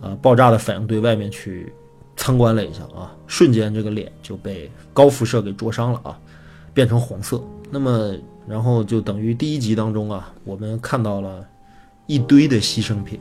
[0.00, 1.70] 啊，爆炸的反应堆外面去
[2.16, 6.18] 参观了一下啊，瞬间这个脸就被高辐射给灼伤了啊，
[6.72, 7.42] 变成红色。
[7.70, 8.14] 那么，
[8.50, 11.46] 然后就等于第一集当中啊，我们看到了
[12.06, 13.20] 一堆的牺牲品，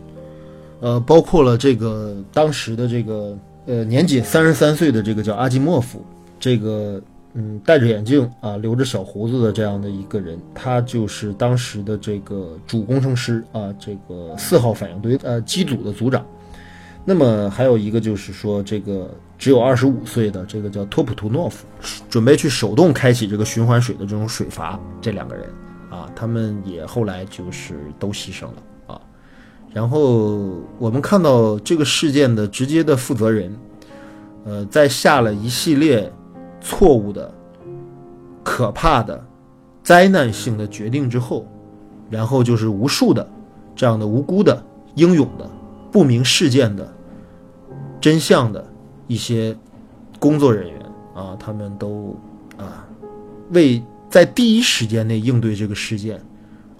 [0.80, 6.03] 呃，包括了这个当时的这个呃年仅三十三岁的这个叫阿基莫夫，
[6.39, 6.99] 这个。
[7.36, 16.25] 嗯，戴着眼镜啊，留着小胡子的这样的一个人，他就是当时的这个主工程师啊，这个四号反应堆呃机组的组长。
[17.05, 21.66] 那么还有一个就是说，这个只有二十五岁的这个叫托普图诺夫，
[22.08, 24.80] 准备去手动开启这个循环水的这种水阀。
[25.02, 25.50] 这两个人
[25.90, 29.02] 啊，他们也后来就是都牺牲了啊。
[29.74, 33.58] 然后我们看到这个事件的直接的负责人，
[34.46, 36.12] 呃，在下了一系列。
[36.62, 37.34] 错误的、
[38.44, 39.26] 可怕的、
[39.82, 41.48] 灾难性的决定之后，
[42.10, 43.26] 然后就是无数的
[43.74, 44.62] 这样的无辜的、
[44.96, 45.50] 英勇的、
[45.90, 46.86] 不明事件的
[48.02, 48.62] 真相的
[49.10, 49.53] 一些
[50.20, 50.82] 工作人员
[51.14, 52.18] 啊，他们都
[52.55, 52.88] 啊
[53.49, 56.22] 为在第一时间内应对这个事件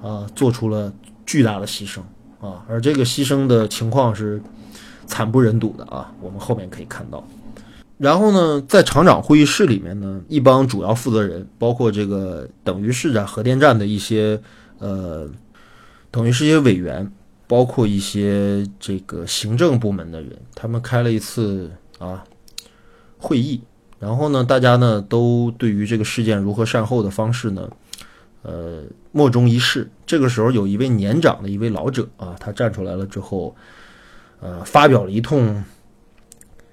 [0.02, 0.94] 啊做出了
[1.26, 2.00] 巨大的牺牲
[2.40, 4.42] 啊，而这个牺牲的情况是
[5.06, 7.22] 惨不忍睹的啊，我们后面可以看到。
[7.98, 14.40] 然后呢，在厂长会议室里面呢，一帮主要负责人，包括这个等于是在核电站的一些
[14.78, 15.30] 呃，
[16.10, 17.12] 等于是一些委员，
[17.46, 21.70] 包括一些这个行政部门的人，他们开了一次
[22.00, 22.24] 啊
[23.20, 23.62] 会议。
[24.00, 27.70] 然后呢，大家呢都对于这个事件如何善后的方式呢，
[28.42, 28.82] 呃，
[29.12, 29.88] 莫衷一是。
[30.08, 33.56] 这个时候，有一位年长的一位老者啊，他站出来了之后，
[34.40, 35.64] 呃，发表了一通。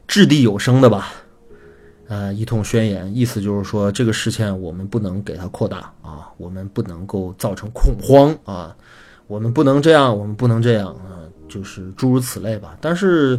[0.08, 1.12] 掷地有声的吧，
[2.06, 8.76] 呃，一通宣言，意思就是说，这个事件我们不能给它扩大啊，我们不能够造成恐慌啊，
[9.26, 12.78] 我们不能这样，我们不能这样啊，就是诸如此类吧。
[12.80, 13.36] 但是，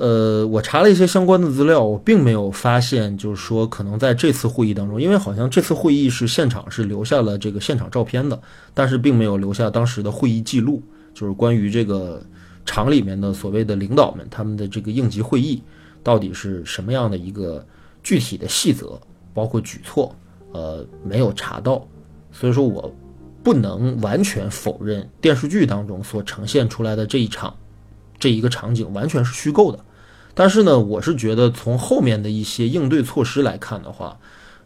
[0.00, 8.40] 呃，我查了一些相关的资料，我并没有发现，就是说可能在这次会议当中，因为好像这次会议是现场是留下了这个现场照片的，
[8.72, 10.82] 但是并没有留下当时的会议记录，
[11.12, 12.22] 就是关于这个
[12.64, 15.62] 厂里面的所谓的领导们他们的这个应急会议
[16.02, 17.62] 到底是什么样的一个
[18.02, 18.98] 具体的细则，
[19.34, 20.16] 包括举措，
[20.52, 21.86] 呃，没有查到，
[22.32, 22.90] 所以说我
[23.42, 27.54] 不能完全否认电视剧当中所呈现出来的这一场
[28.18, 29.78] 这一个场景完全是虚构的。
[30.34, 34.18] 但是呢，我是觉得从后面的一些应对措施来看的话，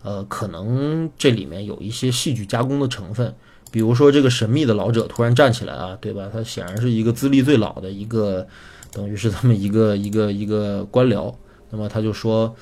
[0.03, 3.35] 呃，可能这里面有一些戏剧加工的成分。
[3.71, 6.29] 比如说这个神秘的老者突然站起来啊，对吧？
[6.33, 8.47] 他显然是一个资历最老的一个，
[8.93, 11.35] 等于是这么一个 一个一个官僚。
[11.71, 12.55] 那么他就说，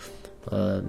[0.47, 0.83] 呃，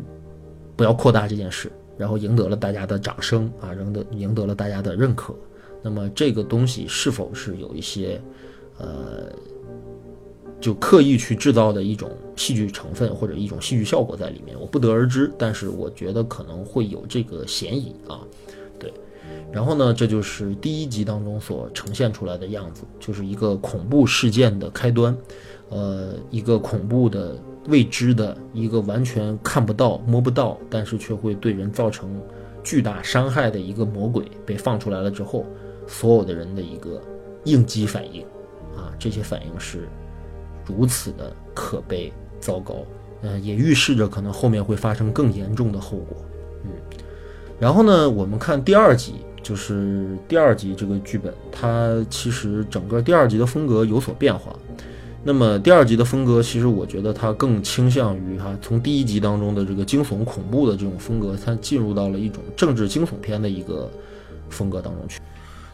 [0.77, 5.35] 不要扩大这件事，然后赢得了大家的掌声啊，赢得赢得了大家的认可。
[5.81, 8.21] 那么这个东西是否是有一些，
[8.77, 9.25] 呃？
[10.63, 18.21] 就刻意去制造的一种戏剧成分或者一种戏剧效果在里面，我不得而知，但是我觉得可能会有这个嫌疑啊。
[18.79, 18.93] 对，
[19.51, 25.13] 然后呢，这就是第一集当中所呈现出来的样子，就是一个恐怖事件的开端，
[25.67, 27.35] 呃，一个恐怖的
[27.67, 32.09] 未知的一个完全看不到摸不到，但是却会对人造成
[32.63, 35.45] 巨大伤害的一个魔鬼被放出来了之后，
[35.87, 37.01] 所有的人的一个
[37.43, 38.23] 应激反应
[38.77, 39.89] 啊，这些反应是。
[40.65, 42.75] 如此的可悲糟糕，
[43.21, 46.17] 嗯，也预示着可能后面会发生更严重的后果，
[46.63, 46.71] 嗯。
[47.59, 54.53] 然后呢，我们看第二集，就是第二集这个剧本，它其实整个第二集的风格有所变化。
[55.23, 63.89] 那么第二集的风格，其实我觉得它更倾向于哈，从第一集当中的这个惊悚恐怖的这种风格，它进入到了一种政治惊悚片的一个
[64.49, 65.21] 风格当中去。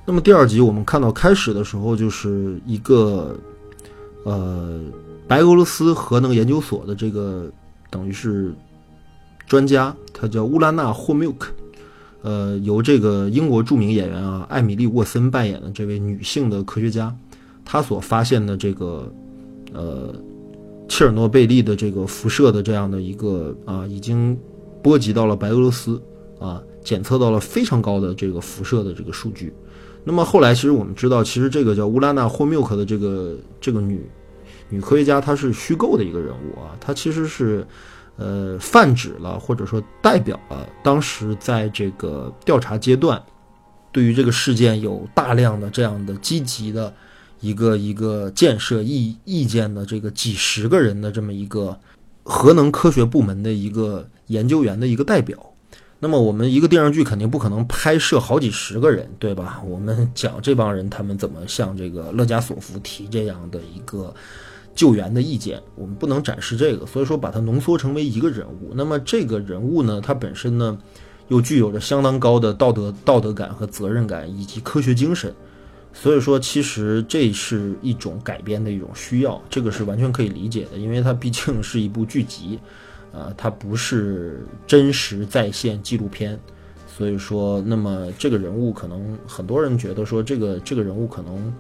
[0.06, 3.36] 那么第二集我们看到开始的时候，就是一个。
[4.26, 4.80] 呃，
[5.28, 7.50] 白俄罗斯核能研究所的这个
[7.90, 8.54] 等于是
[9.48, 11.52] 专家，他叫乌拉纳霍缪克，
[12.22, 17.16] 呃，由这个英国著名演员啊艾米丽沃森扮演的这位女性的科学家，
[17.64, 19.12] 她所发现的这个
[19.74, 20.14] 呃
[20.88, 24.38] 切尔诺贝利的这个辐射的这样的一个啊，已经
[24.84, 26.02] 波及到了白俄罗斯
[26.40, 29.54] 啊，检测到了非常高的这个辐射的这个数据。
[30.10, 34.10] 那么后来，其实我们知道，其实这个叫乌拉娜霍缪克的这个这个女
[34.68, 37.64] 女科学家，她是虚构的一个人物啊，她其实是
[38.18, 43.22] 呃泛指了或者说代表了当时在这个调查阶段，
[43.92, 46.92] 对于这个事件有大量的这样的积极的
[47.40, 51.80] 一个一个建设意意见的这个几十个人的这么一个
[52.24, 55.38] 核能科学部门的一个研究员的一个代表。
[56.02, 59.62] 那么我们一个电视剧肯定不可能拍摄好几十个人，对吧？
[59.68, 64.14] 我们讲这帮人他们怎么向这个勒加索夫提这样的一个
[64.74, 68.72] 救援的意见，我们不能展示这个，所以说把它浓缩成为一个人物。
[68.76, 70.78] 那么这个人物呢，他本身呢
[71.28, 75.36] 又具有着相当高的道德道德感和责任感以及科学精神，
[75.92, 82.58] 所以说其实这是一种改编的一种需要，这个是完全可以理解的，因为它毕竟是一部剧集。
[83.12, 86.40] 呃，它不是真实在线纪录片，
[86.88, 91.54] 所以说，那么这个人物可能很多人觉得说这个这个人物可能，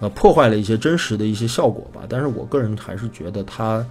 [0.00, 2.02] 呃，破坏了一些真实的一些效果吧。
[2.08, 3.86] 但是我个人还是觉得他，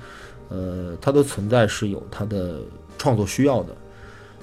[0.49, 2.59] 呃，他的存在是有他的
[2.97, 3.75] 创作需要的。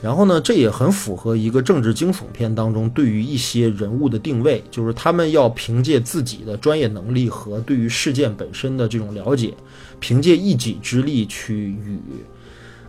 [0.01, 9.55] 然后呢，这也很符合一个政治惊悚片当中对于一些人物的定位，就是他们要凭借自己的专业能力和对于事件本身的这种了解，
[10.01, 11.99] 凭借一己之力去与。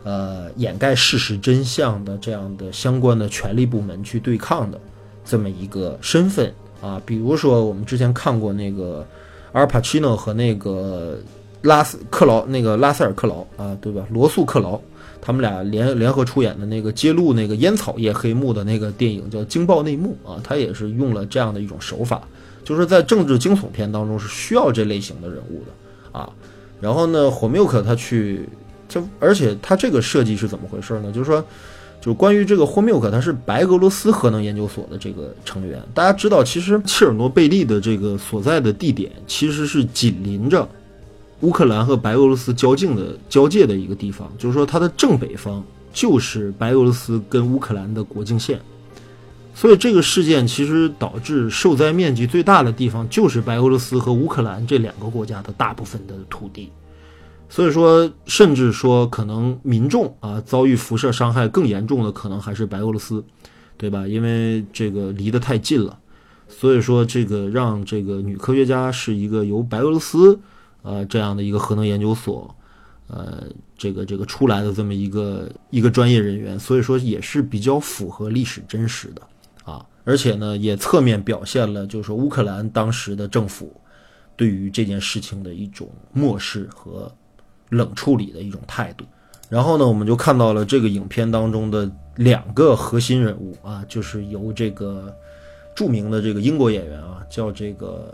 [0.04, 4.78] 呃，掩盖事实真相的这样的相关的权力部门去对抗的
[5.24, 9.08] 这么一个身份啊，比如说我们之前看过那个
[9.54, 11.18] 阿尔帕奇诺和那个
[11.62, 14.06] 拉斯克劳那个拉塞尔克劳啊，对吧？
[14.10, 14.78] 罗素克劳
[15.22, 22.28] 他们俩联联合出演的那个揭露那个烟草业黑幕的那个电影叫《惊爆内幕》啊，他也是用了这样的一种手法，
[22.66, 26.30] 就是在政治惊悚片当中是需要这类型的人物的啊。
[26.82, 28.50] 然后呢，火缪克他去。
[28.94, 31.12] 就而且他这个设计是怎么回事呢？
[31.12, 31.44] 就是说，
[32.00, 35.82] 就关于这个霍缪克，他是白俄罗斯核能研究所的这个成员。
[35.94, 40.68] 大家知道，其实切尔诺贝利的这个所在的地点其实是紧邻着
[41.42, 44.32] 乌克兰和白俄罗斯交境的交界的一个地方。
[44.38, 48.60] 就是说，它的正北方就是白俄罗斯跟乌克兰的国境线。
[49.56, 56.70] 所以这个事件其实导致受灾面积最大的地方就是白俄罗斯和乌克兰这两个国家的大部分的土地。
[57.50, 63.24] 所以说，甚至说，可能民众啊遭遇辐射伤害更严重的，可能还是白俄罗斯，
[63.78, 64.08] 对吧？
[64.08, 66.00] 因为这个离得太近了。
[66.48, 70.40] 所以说，这个让这个女科学家是一个由白俄罗斯，
[70.82, 72.54] 呃，这样的一个核能研究所
[73.08, 73.44] 呃，
[73.78, 79.22] 这个这个出来的这么一个一个专业人员，所以说也是比较符合历史真实的
[79.64, 83.76] 啊，而且呢，也侧面表现了就是说乌克兰当时的政府
[84.36, 87.12] 对于这件事情的一种漠视和
[87.74, 89.04] 冷处理的一种态度。
[89.50, 95.14] 然后呢，我们就看到了这个影片当中的两个核心人物啊，就是由这个
[95.76, 98.14] 著名的这个英国演员啊，叫这个。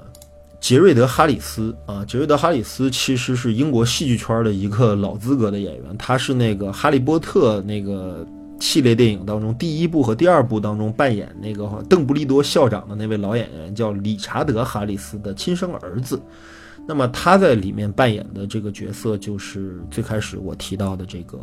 [0.61, 8.27] 杰瑞德·哈里斯啊，杰瑞德·哈里斯其实是英国戏剧圈的一个老资格的演员，他是那个《哈利波特》那个
[8.59, 16.21] 系列电影当中第一部和第二部当中扮演那个邓布利多校长的那位老演员，叫理查德·哈里斯的亲生儿子。
[16.89, 21.37] 那么他在里面扮演的这个角色，就是最开始我提到的这个，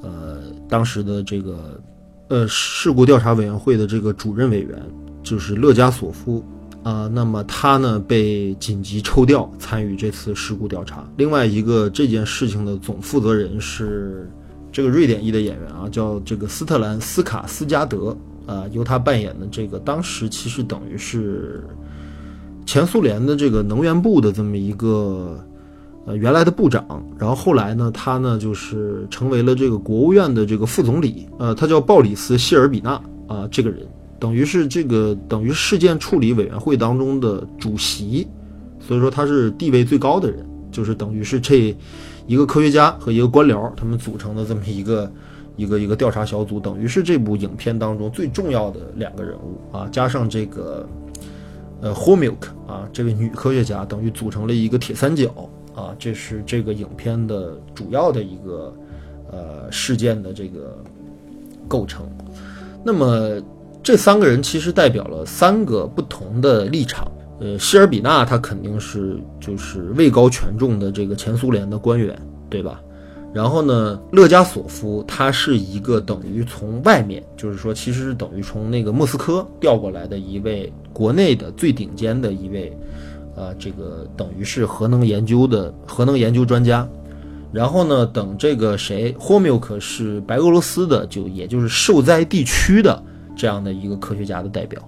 [0.00, 1.80] 呃，当时的这个，
[2.28, 4.80] 呃，事故调查委员会的这个主任委员，
[5.24, 6.40] 就是勒加索夫。
[6.84, 11.04] 啊，那么他呢被紧急抽调参与这次事故调查。
[11.16, 14.30] 另外一个这件事情的总负责人是
[14.70, 18.16] 这个瑞典裔的演员啊，叫这个斯特兰斯卡斯加德
[18.46, 21.64] 啊，由他扮演的这个当时其实等于是
[22.70, 25.36] 前苏联的这个能源部的这么一个
[26.06, 32.92] 呃原来的部长，然后后来呢他呢就是成为了这个国务院的这个副总理，呃，他叫鲍里斯谢尔比纳
[33.26, 33.80] 啊，这个人。
[34.20, 38.24] 等于是这个等于事件处理委员会当中的主席，
[38.78, 41.76] 所以说他是地位最高的人，就是等于是这
[42.28, 45.10] 一个科学家和一个官僚他们组成的这么一个
[45.56, 50.88] 一个一个调查小组，等于是这部影片当中最重要的两个人物啊，加上这个
[51.80, 55.28] 呃 Homilk 啊这位女科学家，等于组成了一个铁三角
[55.74, 58.74] 啊，这是这个影片的主要的一个
[59.30, 60.76] 呃事件的这个
[61.68, 62.08] 构成，
[62.84, 63.40] 那么。
[63.82, 67.10] 这三个人其实代表了三个不同的立场。
[67.40, 72.14] 呃，希尔比纳他肯定是就是位高权重的这个前苏联的官员，
[72.50, 72.78] 对吧？
[73.32, 82.76] 然后呢，勒加索夫他是一个等于从外面，就是说其实是等于从那个莫斯科调过来的一位国内的最顶尖的一位，
[83.36, 86.88] 呃，这个等于是核能研究的核能研究专家。
[87.52, 93.02] 然后呢，等这个谁霍缪克是白俄罗斯的，就也就是受灾地区的。
[93.36, 94.82] 这样的一个科学家的代表，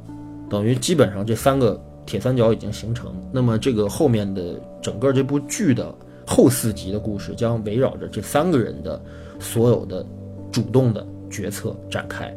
[0.51, 3.11] 等于基本上这三个铁三角已经形成。
[3.33, 5.95] 那么这个后面的整个这部剧的
[6.27, 9.01] 后四集的故事将围绕着这三个人的
[9.39, 10.05] 所有的
[10.51, 12.35] 主动的决策展开。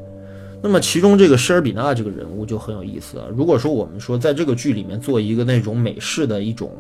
[0.62, 3.28] 那么其中这个施尔比纳这个人物就很有意思啊。
[3.36, 6.72] 如果说我们说在这个剧里面做一个那种美式的一种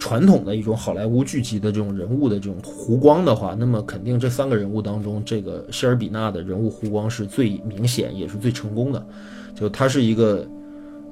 [0.00, 9.06] 传统的一种好莱坞剧集的这种人物的这种弧光的话，那么肯定这三个人物当中，这个施尔比纳的人物弧光是最明显也是最成功的。
[9.54, 10.44] 就他是一个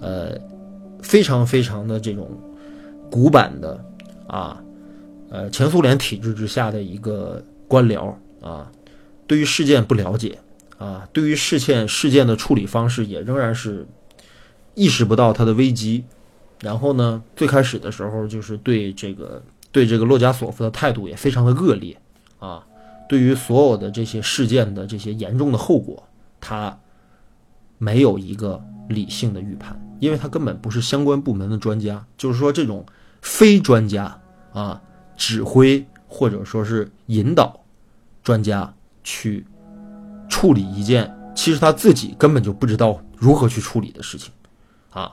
[0.01, 0.36] 呃
[1.01, 2.28] 非常非常的这种
[3.11, 3.84] 古板的
[4.26, 4.61] 啊
[5.30, 8.70] 呃前苏联体制之下的一个官僚啊，
[9.26, 10.38] 对于事件不了解。
[10.78, 13.84] 啊，对于事件事件的处理方式也仍然是
[14.74, 16.04] 意识不到它的危机，
[16.60, 22.00] 然后呢，最开始的时候就是对这个对这个洛加索夫的态度也非常的恶劣
[22.38, 22.64] 啊，
[23.08, 26.00] 对于所有的这些事件的这些严重的后果，
[26.40, 26.78] 他
[27.78, 32.86] 没有一个理性的预判，因为他根本不是相关部门的专家，就是说这种
[33.20, 34.16] 非专家
[34.52, 34.80] 啊，
[35.18, 37.60] 指挥或者说是引导
[38.22, 38.72] 专家
[39.04, 39.44] 去。
[40.30, 44.30] 处理一件其实他自己根本就不知道如何去处理的事情，
[44.90, 45.10] 啊，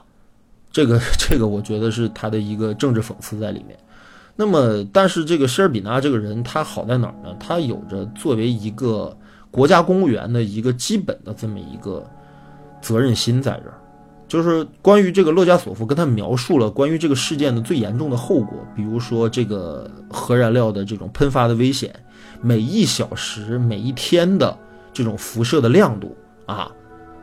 [0.70, 3.78] 这个这个我觉得是他的一个政治讽刺在里面。
[4.36, 7.34] 那么，但是这个施尔比纳这个人他好在哪儿呢？
[7.40, 9.16] 他有着作为一个
[9.50, 12.06] 国家公务员的一个基本的这么一个
[12.82, 13.80] 责任心在这儿。
[14.28, 21.94] 就是关于这个洛加索夫跟他描述了关于这个事件的最严重的后果，比如说这个核燃料的这种喷发的危险，
[22.40, 24.56] 每一小时、每一天的。
[24.96, 26.16] 这种辐射的亮度
[26.46, 26.72] 啊，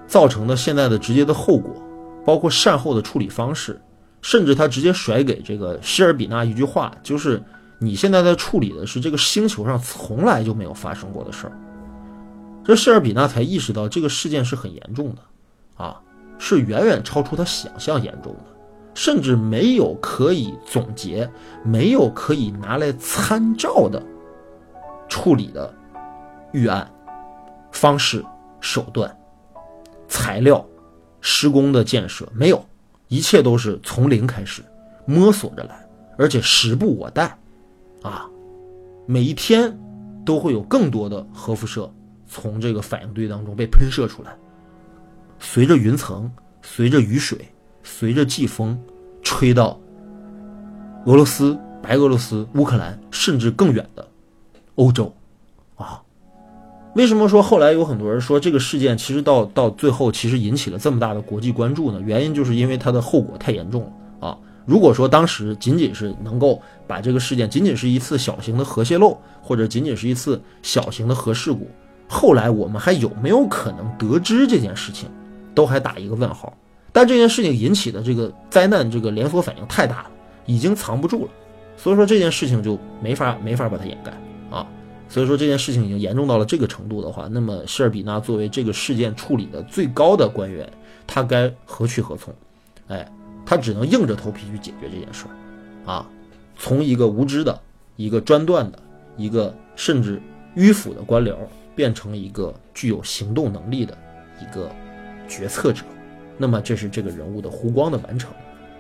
[0.06, 1.74] 造成的现在的直接的后果，
[2.24, 3.82] 包括善后的处理方式，
[4.22, 7.42] 甚至他直接甩给这个希尔比纳一句话，就是
[7.80, 11.54] 你现在在处理的是这个星球上从来就没有发生过的事儿。
[12.64, 16.00] 这希尔比纳才意识到这个事件是很严重的，啊，
[16.46, 18.40] 是远远超出他想象严重的，
[18.94, 21.30] 甚至没有可以总结、
[21.64, 24.04] 没有可以拿来参照的
[25.08, 25.74] 处理的
[26.52, 26.86] 预案。
[27.72, 28.22] 方式、
[28.60, 29.18] 手段、
[30.10, 30.64] 材料、
[31.22, 32.62] 施工的建设没有，
[33.08, 34.62] 一切都是从零开始
[35.06, 35.88] 摸索着来，
[36.18, 37.38] 而且时不我待，
[38.02, 38.30] 啊，
[39.06, 39.74] 每一天
[40.26, 41.90] 都会有更多的核辐射
[42.28, 44.36] 从这个反应堆当中被喷射出来，
[45.46, 46.32] 随着云层、
[46.62, 47.38] 随着雨水、
[47.84, 48.80] 随着季风，
[49.22, 49.78] 吹到
[51.06, 54.08] 俄罗斯、白俄罗斯、乌克兰，甚至更远的
[54.76, 55.14] 欧洲，
[55.76, 56.02] 啊，
[56.96, 62.00] 为什么说后来有很多人说这个事件其实到到最后其实引起了这么大的国际关注呢？
[62.02, 64.38] 原因就是因为它的后果太严重了啊！
[64.66, 71.68] 如果说当时仅仅是能够把这个事件仅仅是一次小型的核泄漏，或者仅仅是一次小型的核事故，
[72.08, 75.10] 后来我们还有没有可能得知这件事情，
[75.54, 76.56] 都还打一个问号。
[76.92, 80.12] 但这件事情引起的这个灾难，这个连锁反应太大了，
[80.46, 81.32] 已经藏不住了，
[81.76, 84.12] 所以说这件事情就没法没法把它掩盖
[84.50, 84.68] 啊。
[85.10, 90.68] 所以说这件事情已经严重到了这个程度的话，那么希尔比纳作为这个事件处理的最高的官员，
[91.06, 92.34] 他该何去何从？
[92.88, 93.08] 哎，
[93.46, 96.08] 他只能硬着头皮去解决这件事儿啊，
[96.58, 97.60] 从一个无知的、
[97.96, 98.80] 一个专断的、
[99.18, 100.22] 一个甚至
[100.56, 101.36] 迂腐的官僚，
[101.76, 103.98] 变成一个具有行动能力的
[104.42, 104.70] 一个
[105.36, 105.84] 决策者。
[106.38, 108.32] 那么这是这个人物的弧光的完成，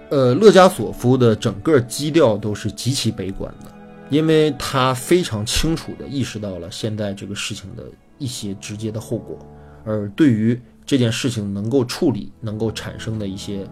[0.09, 3.71] 呃，勒加索夫的整个基调都是极其悲观的，
[4.09, 7.83] 因为他非常清楚地意识到了现在这个事情的
[8.17, 9.37] 一些直接的后果，
[9.85, 13.65] 而对于这件事情能够处理、能够产生的一些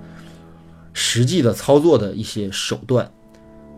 [0.94, 3.12] 实际的操作的一些手段，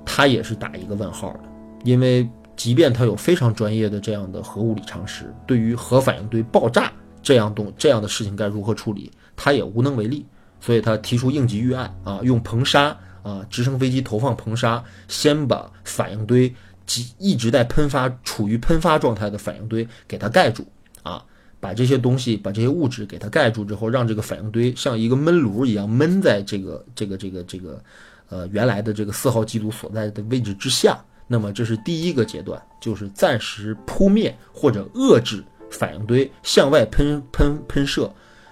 [0.05, 1.39] 他也是打一个问号的，
[1.85, 6.91] 因为即便他有非常专业的这样的核物理常识，对于核反应堆爆炸
[7.23, 9.09] 这样动这样的事情该如何处理？
[9.35, 10.23] 他也无能为力，
[10.61, 16.53] 所以他提出应急预案啊，用硼砂啊，直升飞机投放硼砂，先把反应堆
[16.85, 20.63] 及一直在喷发、处于喷发状态的反应堆给它盖住
[21.01, 21.23] 啊，
[21.59, 27.83] 把这些东西、把这些物质给它盖住之后，让这个反应堆像一个闷炉一样闷在这个、这个、这个、这个，
[28.29, 31.03] 呃，原来的这个四号机组所在的位置之下。
[31.25, 35.41] 那么这是第一个阶段，就是暂时扑灭或者遏制
[35.73, 38.09] 反应堆向外喷喷喷射。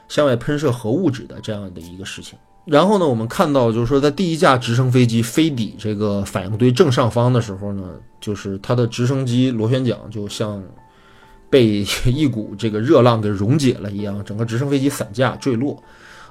[0.09, 10.61] 向外喷射核物质的这样的一个事情，然后呢，我们看到就是说，在第一架直升飞机飞抵这个反应堆正上方的时候呢，就是它的直升机螺旋桨就像
[11.49, 15.81] 被一股这个热浪给溶解了一样，整个直升飞机散架坠落。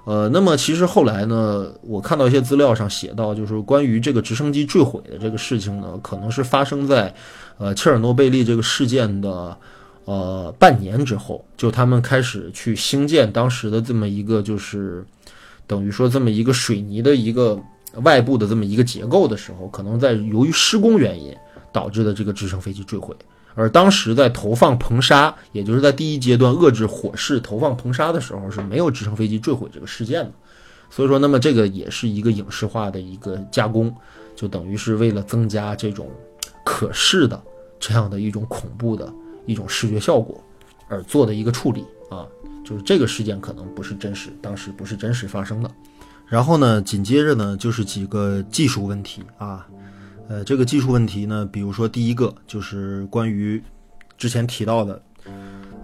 [0.05, 7.14] 呃，那么其实后来呢，我看到一些资料上写到，就是关于这个直升机坠毁的这个事情呢，可能是发生在
[7.57, 9.57] 呃切尔诺贝利这个事件的。
[10.05, 15.05] 呃，半年之后，就他们开始去兴建当时的这么一个，就是
[15.66, 17.61] 等于说这么一个水泥的一个
[18.03, 21.34] 外部的这么一个结构的时候，可能在由于施工原因
[21.72, 23.14] 导致的这个直升飞机坠毁。
[23.55, 30.32] 而当时在投放硼砂，也就是在第一阶段遏制火势投放硼砂的时候，是没有直升飞机坠毁这个事件的。
[30.88, 33.94] 所以说，那么这个也是一个影视化的一个加工，
[34.34, 36.09] 就等于是为了增加这种
[36.64, 37.40] 可视的
[37.78, 39.12] 这样的一种恐怖的。
[39.51, 40.40] 一种视觉效果
[40.86, 42.24] 而做的一个处理啊，
[42.64, 45.68] 就是这个事件可能不是真实，当时不是真实发生的。
[46.28, 49.66] 然后呢，紧接着呢就是几个技术问题啊，
[50.28, 53.61] 呃，这个技术问题呢，比如说第一个就是关于
[54.16, 55.03] 之前提到的，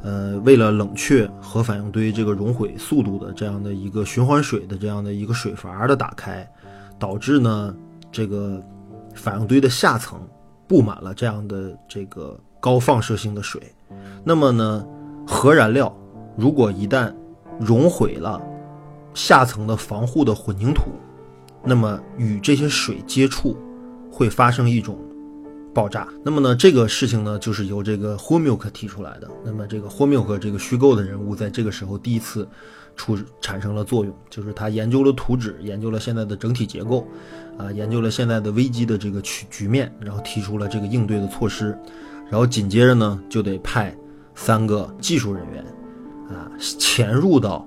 [0.03, 6.49] 呃，为了冷却核反应堆这个熔毁速度的这样的一个循环水的这样的一个水阀的打开，
[7.01, 7.75] 导致呢
[8.13, 8.63] 这个
[9.13, 10.21] 反应堆的下层
[10.69, 12.39] 布满了这样的这个。
[12.61, 13.61] 高放射性的水，
[14.25, 14.87] 那么呢，
[15.27, 15.95] 核燃料
[16.37, 17.13] 如果一旦
[17.61, 18.41] 熔毁了
[19.15, 20.91] 下层的防护的混凝土，
[21.65, 23.57] 那么与这些水接触
[24.11, 24.99] 会发生一种
[25.73, 26.09] 爆炸。
[26.25, 29.29] 那么呢，这个事情呢，就是由这个霍缪克提出来的。
[29.45, 32.49] 那么这个霍缪克这个虚构的人物，在这个时候第一次
[32.97, 37.07] 出产生了作用，就是他研究了图纸，研究了现在的整体结构，
[37.59, 41.79] 啊，研究了现在的危机的这个局局面，然后提出了这个应对的措施。
[42.29, 43.95] 然后紧接着呢，就得派
[44.35, 45.65] 三个技术人员，
[46.29, 47.65] 啊，潜入到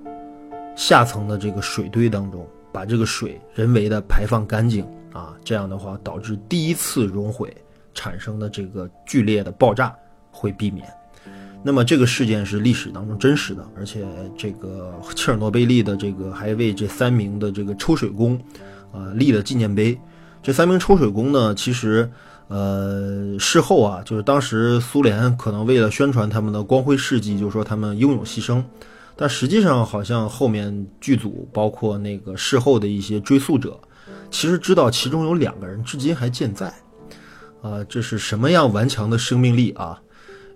[0.76, 4.84] 下层的这个水堆当中，把这个水人为的排放干净
[5.14, 5.34] 啊。
[5.42, 7.56] 这样的话，导致第一次熔毁
[7.94, 9.96] 产生的这个剧烈的爆炸
[10.30, 10.86] 会避免。
[11.62, 14.06] 那么这个事件是历史当中真实的，而且
[14.36, 18.38] 这个切尔诺贝利的这个还为这三名的这个抽水工，
[18.92, 19.98] 啊，立了纪念碑。
[20.42, 22.10] 这三名抽水工呢，其实。
[22.50, 28.60] 呃，事后啊，就是当时苏联可能为了宣传他们的光辉事迹，就说他们英勇牺牲，
[29.14, 33.78] 但实际上好像后面剧组包括那个事后的一些追溯者，
[34.32, 36.66] 其实知道其中有两个人至今还健在，
[37.62, 40.02] 啊，这是什么样顽强的生命力啊？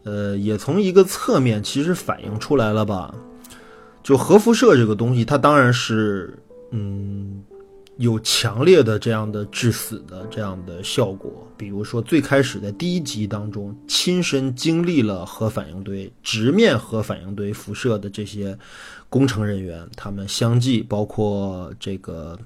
[0.02, 3.14] 呃，也从一个侧面其实反映出来了吧？
[4.02, 6.36] 就核辐射这个东西，它当然是，
[6.72, 7.40] 嗯。
[7.98, 18.58] 有强烈的这样的致死的这样的效果，比如说最开始在第一集当中亲身经历了核反应堆直面核反应堆辐射的这些
[19.08, 22.36] 工程人员，他们相继包括这个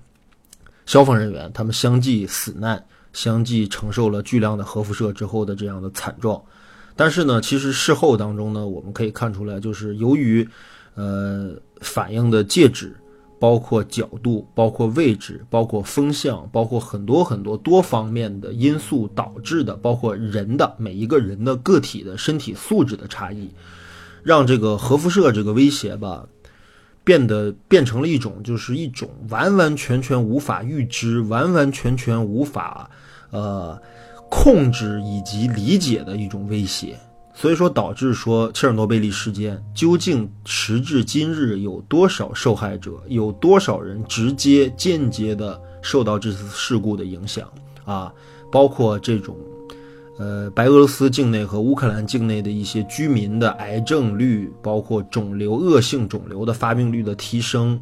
[0.84, 2.84] 消防人员，他们相继死难，
[3.14, 6.42] 相继承受了巨量的核辐射之后的这样的惨状。
[6.94, 10.46] 但是呢，其实事后当中呢，我们可以看出来，就是由于
[10.94, 12.94] 呃反应的介质。
[13.40, 23.50] 包括角度，包括位置，包括风向，包括很多很多多方面的因素导致的，包括人的每一个人的个体的身体素质的差异，
[24.22, 26.26] 让这个核辐射这个威胁吧，
[27.04, 32.90] 变得变成了一种就是一种完完全全无法预知、完完全全无法
[33.30, 33.80] 呃
[34.28, 36.98] 控制以及理解的一种威胁。
[37.40, 47.48] 所以说，导致说切尔诺贝利事件究竟时至今日有多少受害者，有多少人直接、间接的受到这次事故的影响
[47.84, 48.12] 啊？
[48.50, 49.36] 包括这种，
[50.18, 57.78] 呃，白俄罗斯境内和乌克兰境内的一些居民的癌症率，包括肿瘤、恶性肿瘤的发病率的提升，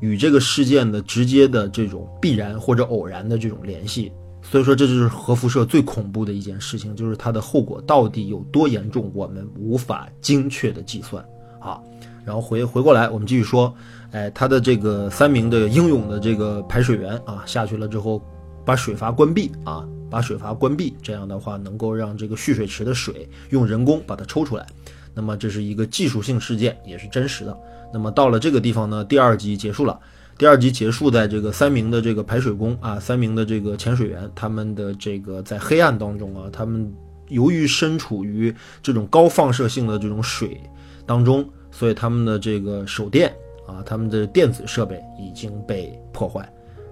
[0.00, 4.10] 与这个事件的直接的这种必然或者偶然的这种联系。
[4.48, 11.22] 所以说，这就是核辐射最恐怖的一件事情，就是它的后果到底有多严重，我们无法精确的计算
[11.60, 11.80] 啊。
[12.24, 13.74] 然后回回过来，我们继续说，
[14.12, 18.22] 哎，它的这个三名的英勇的这个排水员啊，下去了之后，
[18.64, 24.64] 把水阀关闭啊，把水阀关闭，这样的话能够让这个蓄水池的水用人工把它抽出来。
[25.12, 27.56] 那么这是一个技术性事件，也是真实的。
[27.92, 29.98] 那么到了这个地方呢，第二集结束了。
[30.38, 36.92] 第二集结束在这个三名的这个排水工啊，三名的这个潜水员，他们的这个在黑暗当中啊，他们
[37.28, 40.60] 由于身处于这种高放射性的这种水
[41.06, 43.34] 当中，所以他们的这个手电
[43.66, 46.46] 啊，他们的电子设备已经被破坏。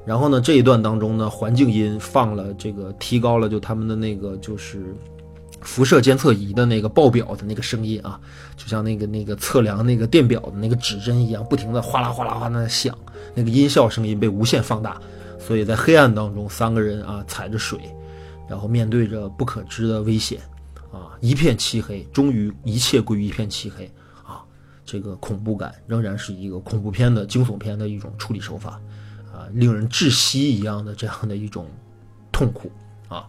[0.06, 4.94] 然后呢，这一段当中呢，环境音放了这个提高了，就他们的那个就是。
[5.60, 8.20] 辐射监测仪的那个报表的那个声音啊，
[8.54, 12.94] 就像那个那个测量那个电表的那个指针一样，不停的哗啦哗啦哗啦响，
[13.34, 15.00] 那个音效声音被无限放大。
[15.38, 17.78] 所以在黑暗当中，三个人啊踩着水，
[18.48, 20.40] 然后面对着不可知的危险，
[20.90, 23.84] 啊一片漆黑，终于一切归于一片漆黑
[24.26, 24.40] 啊，
[24.86, 28.80] 这个恐怖感仍然是一个恐怖片的惊悚片的一种处理手法，
[29.34, 31.68] 啊令人窒息一样的这样的一种
[32.32, 32.72] 痛苦。
[33.08, 33.26] 啊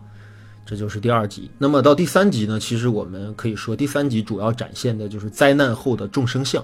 [0.66, 1.52] 这就是第二集。
[1.58, 2.58] 那么到第三集呢？
[2.60, 6.64] 其实我们可以说，第三集主要展现的就是灾难后的众生相。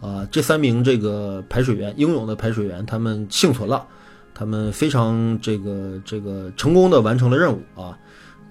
[0.00, 3.86] 啊，这三名这个排水员，英勇的排水员，他们幸存了，
[4.34, 7.96] 他们非常这个这个成功的完成了任务啊，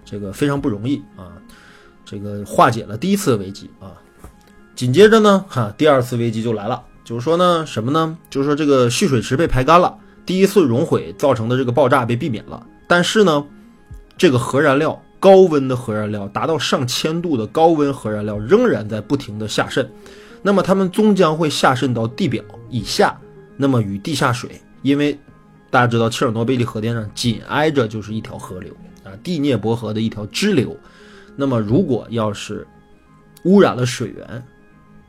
[0.03, 1.33] 这个非常不容易啊，
[2.03, 3.93] 这个化解了第一次危机啊。
[4.75, 8.17] 紧接着呢，哈，第二次危机就来了，就是说呢，什么呢？
[8.29, 13.45] 就是说这个蓄水池被排干了，第一次熔毁造成的这个爆炸被避免了，但是呢。
[14.17, 19.91] 这个核燃料，高温的核燃料，达到上千度的高温核燃料仍然在不停的下渗，
[20.45, 23.19] 那么它们终将会下渗到地表以下，
[23.57, 25.17] 那么与地下水，因为
[25.71, 28.71] 大家知道切尔诺贝利核电站紧挨着就是一条河流
[29.03, 30.77] 啊，第聂伯河的一条支流，
[31.35, 32.67] 那么如果要是
[33.45, 34.45] 污染了水源，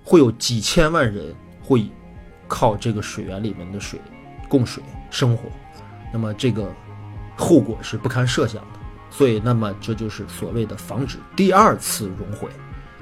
[0.03, 1.87] 会有几千万人会
[2.49, 4.01] 靠这个水源里面的水
[4.49, 5.51] 供水生活，
[6.15, 6.67] 那么这个
[7.37, 8.81] 后果是不堪设想的。
[9.11, 12.49] 所以，那么这就是所谓的防止第二次熔毁。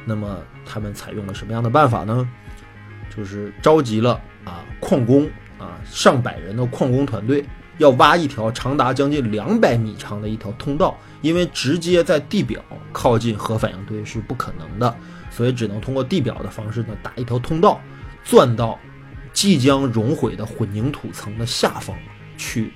[0.04, 2.28] 那么，他们采用了什么样的办法呢？
[3.14, 5.28] 就是召集了啊矿工
[5.58, 7.44] 啊上百人的矿工团队，
[7.78, 10.96] 要挖一条长达将近两百米长的一条通道。
[11.22, 14.94] 因为直接在地表靠近核反应堆是不可能的，
[15.30, 17.80] 所以只能通过地表的方式呢打一条通道，
[18.22, 18.78] 钻到
[19.32, 21.96] 即将熔毁的混凝土层的下方
[22.36, 22.70] 去，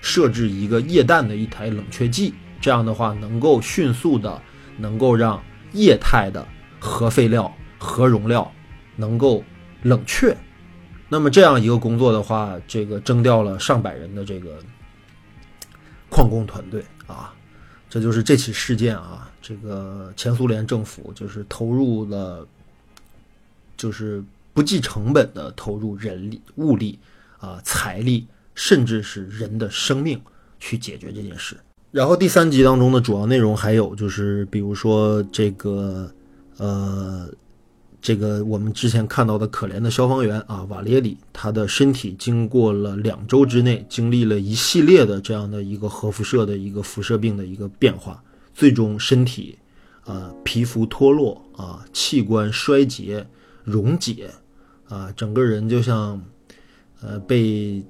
[0.00, 2.34] 设置一个液氮的一台冷却剂。
[2.60, 4.42] 这样的话，能够迅速的，
[4.76, 5.40] 能够让
[5.72, 6.44] 液态的
[6.82, 8.50] 核废料、核容料
[8.96, 9.44] 能够
[9.82, 10.36] 冷却。
[11.08, 14.58] 那么这样一个工作的话，这个征调了上百人的这个
[16.10, 17.32] 矿工团队啊，
[17.88, 22.44] 这就是这起事件啊，这个前苏联政府就是投入了，
[23.76, 26.98] 就是不计成本的投入人力、物力
[27.38, 28.26] 啊、财力，
[28.56, 30.20] 甚至是人的生命
[30.58, 31.56] 去解决这件事。
[31.90, 36.10] 然后第三集当中的主要内容还有就是，比如说这个，
[36.62, 37.28] 呃，
[38.00, 48.22] 这个我们之前看到的可怜的消防员啊，瓦列里，他的身体经过了两周之内，经历了一系列的这样的一个核辐射的一个辐射病的一个变化，
[48.54, 49.58] 最终身体，
[50.04, 53.26] 啊，皮肤脱落啊，器官衰竭
[53.64, 54.30] 溶解，
[54.88, 56.22] 啊，整个人就像，
[57.00, 57.82] 呃，被。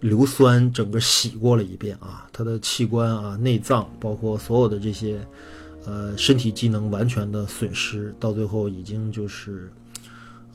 [0.00, 5.20] 硫酸整个洗过了一遍啊，他的器官啊、内脏，包括所有的这些，
[5.86, 9.72] 呃，身体机能完全的损失，到最后已经就是，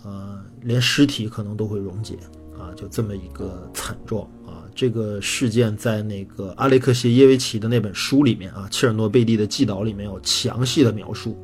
[0.03, 2.17] 呃，连尸体可能都会溶解
[2.57, 4.63] 啊，就这么一个惨状啊。
[4.75, 11.37] 这个事件在那个阿列克谢耶维奇的那本书里面啊，《切尔诺贝利的祭祷》里面有详细的描述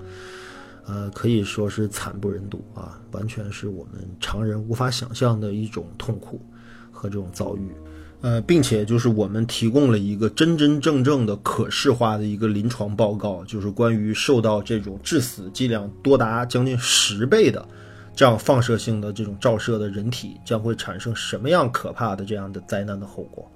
[0.85, 6.41] 呃，可以说是惨不忍睹啊，完全是我们常人无法想象的一种痛苦
[6.91, 7.71] 和这种遭遇。
[8.21, 17.67] 呃，并且就是我们提供了一个真真正正的可视化的一个临床报告，就是关于受到这种致死剂量多达将近十倍的
[18.15, 23.51] 这样放射性的这种照射的人体将会产生什么样可怕的这样的灾难的后果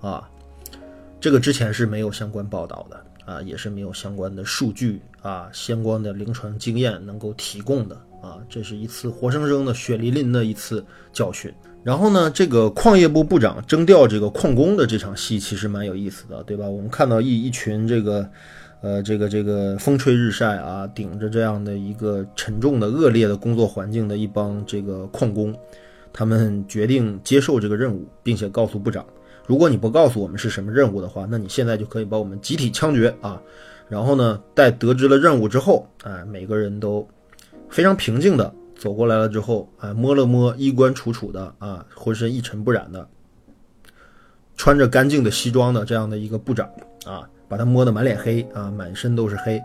[0.00, 0.26] 啊！
[1.20, 10.82] 这个之前是没有相关报道的啊，也是没有相关的数据啊，相关的临床经验能够提供的啊，这是一次活生生的血淋淋的一次
[11.12, 11.52] 教训。
[11.84, 16.68] 然后呢，这个矿业部部长征调这个矿工的这场戏其实蛮有意思的，对吧？
[16.68, 18.28] 我们看到一一群这个，
[18.82, 25.54] 呃，这个这个风吹日晒啊，顶着这样的一个沉重的恶劣的工作环境的一帮这个矿工，
[26.12, 29.06] 他们决定接受这个任务，并且告诉部长，
[29.46, 33.40] 如果你不告诉我们是什么任务的话，那你现在就可以把我们集体枪决啊！
[33.88, 37.08] 然后呢，在得知了任务之后，哎，每个人都
[37.70, 38.52] 非常平静的。
[38.78, 43.08] 走过来了之后，啊，摸了摸衣冠楚楚的啊，浑身一尘不染的，
[44.56, 46.70] 穿着干净的西装的这样的一个部长
[47.04, 49.60] 啊，把他摸得满脸黑啊，满身都是黑。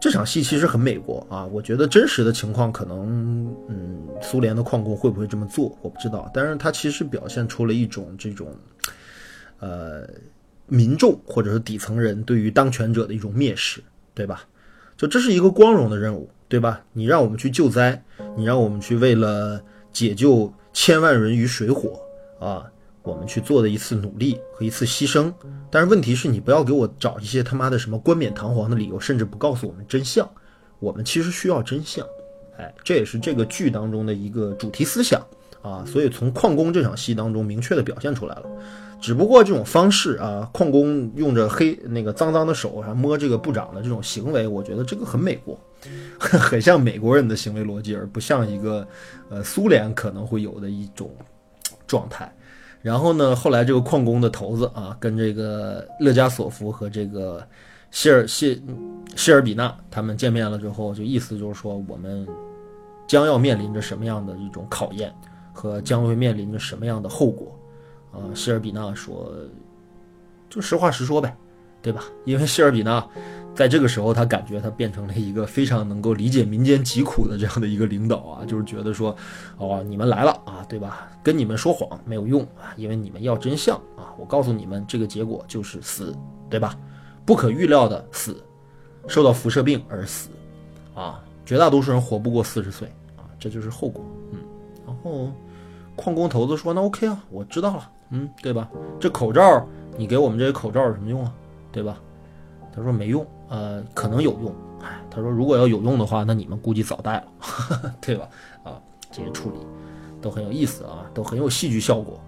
[0.00, 6.30] 这场戏其实很美国啊，我觉得真实的情况可能，嗯，苏联的矿工会不会这么做，我不知道。
[6.32, 8.54] 但是他其实表现出了一种这种，
[9.58, 10.08] 呃，
[10.66, 13.82] 民众或者是底层人对于当权者的一种蔑视，
[14.14, 14.44] 对吧？
[14.96, 16.30] 就这是一个光荣的任务。
[16.48, 16.80] 对吧？
[16.92, 18.02] 你让我们去救灾，
[18.36, 19.60] 你让我们去为了
[19.92, 21.98] 解救千万人于水火
[22.38, 22.64] 啊，
[23.02, 25.32] 我们去做的一次努力和一次牺牲。
[25.70, 30.28] 但是问题是你不要给我找一些他妈的什么冠冕堂皇的理由，甚至不告诉我们真相。
[30.78, 32.06] 我们其实需要真相，
[32.58, 35.20] 哎，这也是这个剧当中的一个主题思想
[35.62, 35.84] 啊。
[35.86, 38.44] 所以从矿工这场戏当中明确的表现出来了。
[39.00, 45.58] 只不过这种方式啊，矿工用着黑那个脏脏的手啊摸这个部长的这种行为，我觉得这个很美国。
[46.18, 48.86] 很像美国人的行为逻辑，而不像一个
[49.28, 51.10] 呃苏联可能会有的一种
[51.86, 52.32] 状态。
[52.82, 57.44] 然后呢，后来这个矿工的头子啊，跟这个勒加索夫和这个
[57.90, 58.60] 谢尔谢
[59.16, 62.26] 谢尔比纳他们见面了之后，就意思就是说，我们
[63.08, 65.12] 将要面临着什么样的一种考验，
[65.52, 67.58] 和将会面临着什么样的后果
[68.12, 68.22] 啊？
[68.34, 69.32] 谢尔比纳说，
[70.48, 71.36] 就实话实说呗，
[71.86, 72.02] 对吧？
[72.24, 73.04] 因为谢尔比呢。
[73.54, 79.16] 在这个时候，他感觉他变成了一个非常能够理解民间疾苦的这样的一个领导啊，就是觉得说，
[79.56, 81.08] 哦，你们来了啊，对吧？
[81.22, 84.12] 跟你们说谎没有用啊，因为你们要真相啊。
[84.18, 86.14] 我告诉你们，这个结果就是死，
[86.50, 86.76] 对吧？
[87.24, 88.44] 不可预料的死，
[89.06, 90.28] 受到辐射病而死，
[90.94, 94.04] 啊，绝大多数人活不过四十岁啊，这就是后果。
[94.32, 94.38] 嗯，
[94.86, 95.32] 然后
[95.94, 98.68] 矿工头子说，那 OK 啊，我知道了，嗯，对吧？
[99.00, 99.66] 这口罩，
[99.96, 101.32] 你给我们这些口罩有什么用啊？
[101.76, 102.00] 对吧？
[102.74, 103.26] 他说没用。
[103.50, 104.50] 呃，可能有用，
[104.82, 108.26] 哎，他说如果要有用的话，那你们估计早带了， 对吧？
[108.64, 108.80] 啊，
[109.12, 109.58] 这些处理
[110.22, 112.18] 都很有意思啊，都很有戏剧效果。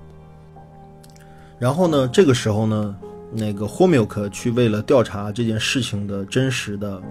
[1.58, 2.94] 然后呢，这个时候呢，
[3.32, 7.02] 那个霍米克去为了调查这件事情的真实的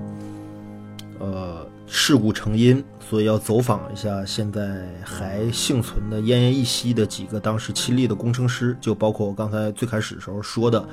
[1.19, 10.87] 呃事故成因，所以要走访一下现在还幸存的奄奄一息的几个当时亲历的工程师，就包括我刚才最开始的时候说的。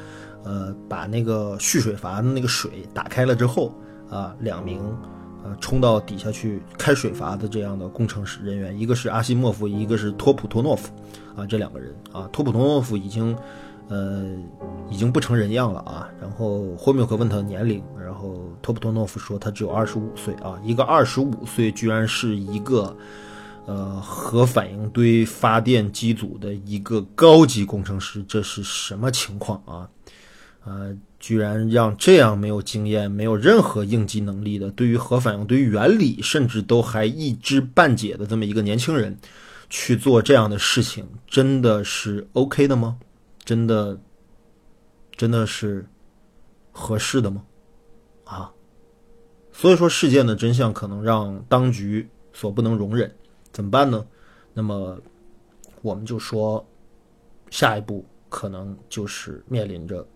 [0.45, 3.75] 呃，把那个蓄水阀的那个水打开了之后，
[4.11, 4.79] 啊，两名
[5.43, 10.93] 呃冲到底下去开水阀的这样的工程师人员，一个是阿西莫夫，一个是托普托诺夫，
[11.35, 13.35] 啊，这两个人啊，托普托诺夫已经
[13.89, 14.37] 呃
[14.91, 16.09] 已经不成人样了啊。
[16.21, 22.95] 然后霍米克问他的年龄，然后托普托诺夫说他只有二十五岁啊，一个二十五岁居然是一个
[23.65, 29.89] 呃核反应堆发电机组的一个高级工程师，这是什么情况啊？
[30.65, 39.15] 呃，居然让这样没有经验、没有任何应急能力的，对于核反应堆原理甚至都还一知半解的这么一个年轻人，
[39.69, 42.99] 去做这样的事情，真的是 OK 的吗？
[43.45, 44.01] 真的，
[45.15, 45.85] 真的是
[46.73, 47.45] 合适的吗？
[48.25, 48.51] 啊，
[49.53, 53.15] 所以说事件的真相可能让当局所不能容忍，
[53.53, 54.03] 怎么办呢？
[54.55, 54.99] 那么
[55.83, 56.67] 我们就说，
[57.51, 60.07] 下一步可能就是面临着。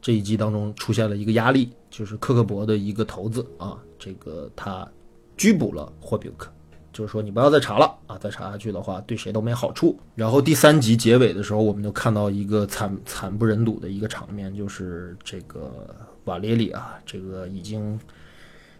[0.00, 4.88] 这一集当中出现了一个压力，就是克克伯的一个头子啊，这个他
[5.36, 6.50] 拘捕了霍比克，
[6.92, 9.98] 就是说你不要再查了啊，再查下去的话对谁都没好处。
[10.14, 15.94] 然后第三集结尾的时候，我们就看到一个惨惨不忍睹的一个场面，就是这个
[16.24, 17.98] 瓦列里啊，这个已经。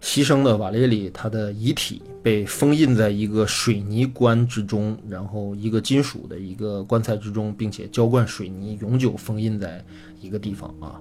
[0.02, 9.84] 牺牲的瓦列里，他的遗体被封印在一个水泥棺之中，然后一个金属的一个棺材之中，并且浇灌水泥，永久封印在
[10.18, 10.98] 一个地方啊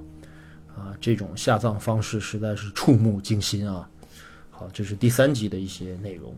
[0.80, 0.96] 啊！
[1.02, 3.88] 这种下葬方式实在是触目惊心啊！
[4.50, 6.34] 好，这是第三集的一些内容。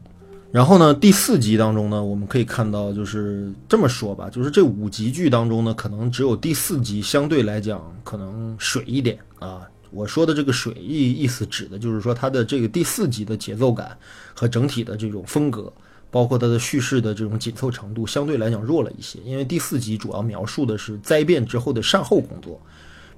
[0.51, 9.61] 然后呢，第四集当中呢，我们可以看到，就是这么说吧，就是这五集剧当中呢，可能只有第四集相对来讲可能水一点啊。
[9.91, 13.97] 我说的这个水意意思指的就是说它的这个第四集的节奏感
[14.33, 15.71] 和整体的这种风格，
[16.09, 19.19] 包括它的叙事的这种紧凑程度，相对来讲弱了一些。
[19.25, 22.61] 因为第四集主要描述的是灾变之后的善后工作，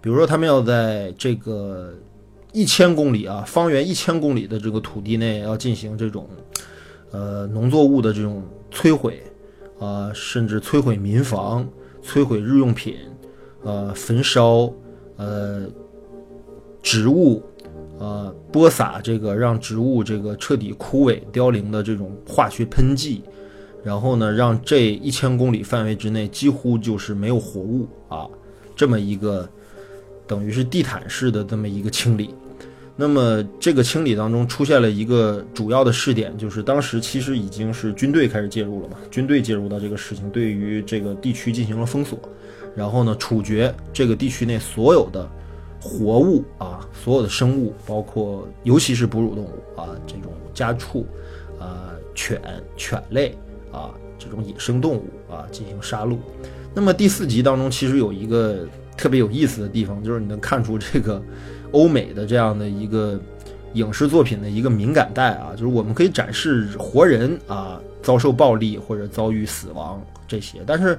[0.04, 1.94] 比如说他们要在这个
[2.52, 6.28] 一千公里啊，方圆一千公里的这个土地内要进行这种。
[7.12, 9.22] 呃，农作物的这种摧毁，
[9.80, 11.64] 啊，甚至摧毁民房、
[12.04, 12.96] 摧毁日用品，
[13.62, 14.74] 呃，焚烧，
[15.16, 15.68] 呃，
[16.82, 17.44] 植物，
[18.00, 23.22] 呃，播撒这个让植物这个彻底枯萎凋零的这种化学喷剂，
[23.84, 28.28] 然后呢，让这一千公里范围之内几乎就是没有活物啊，
[28.76, 29.48] 这么一个
[30.34, 32.34] 等于是地毯式的这么一个清理。
[32.96, 42.18] 那么这个清理当中出现了一个主要的试点，就是当时其实已经是军队开始介入了嘛，军队介入到这个事情，对于这个地区进行了封锁，
[42.76, 45.30] 然后呢处决这个地区内所有的
[45.80, 51.06] 活物啊，所有的生物，包括尤其是哺乳动物啊，这种家畜
[51.60, 52.42] 啊，犬
[52.76, 53.38] 犬类
[53.72, 56.18] 啊，这种野生动物啊进行杀戮。
[56.76, 58.68] 那么第四集当中其实有一个
[58.98, 61.22] 特别有意思的地方，就是你能看出这个。
[61.74, 63.20] 欧美的这样的一个
[63.74, 70.96] 影视作品的一个敏感带啊，就是我们可以展示活人啊遭受暴力或者遭遇死亡这些，但是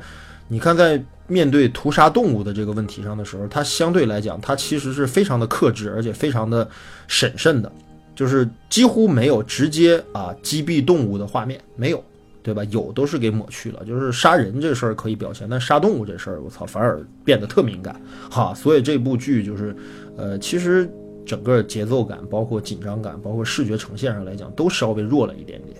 [0.48, 6.68] 你看在面对屠杀动物的这个问题上的时候，它相对来讲，它其实是非常的克制，而且非常的
[7.06, 7.70] 审慎的，
[8.16, 12.02] 就是几乎没有直接啊击毙动物的画面，没有，
[12.44, 12.62] 对吧？
[12.70, 18.00] 有都是给抹去了，就是杀人这事儿可以表现，但杀动物这事儿，我操，反而变得特敏感
[18.30, 18.54] 哈。
[18.54, 19.74] 所以这部剧就是。
[20.16, 20.88] 呃，其实
[21.26, 25.76] 整个节奏感、包括紧张感、包括视觉呈现上来讲，都稍微弱了一点点，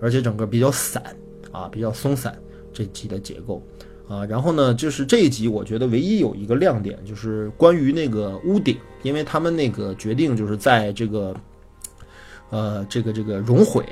[0.00, 1.00] 而且整个比较散
[1.52, 2.36] 啊，比较松散
[2.72, 3.62] 这集的结构
[4.08, 4.24] 啊。
[4.24, 11.36] 然后呢，就是这一集，我觉得唯一有一个亮点，就是关于那个屋顶，因为他们那个决定就是在这个
[12.50, 13.84] 呃这个这个熔毁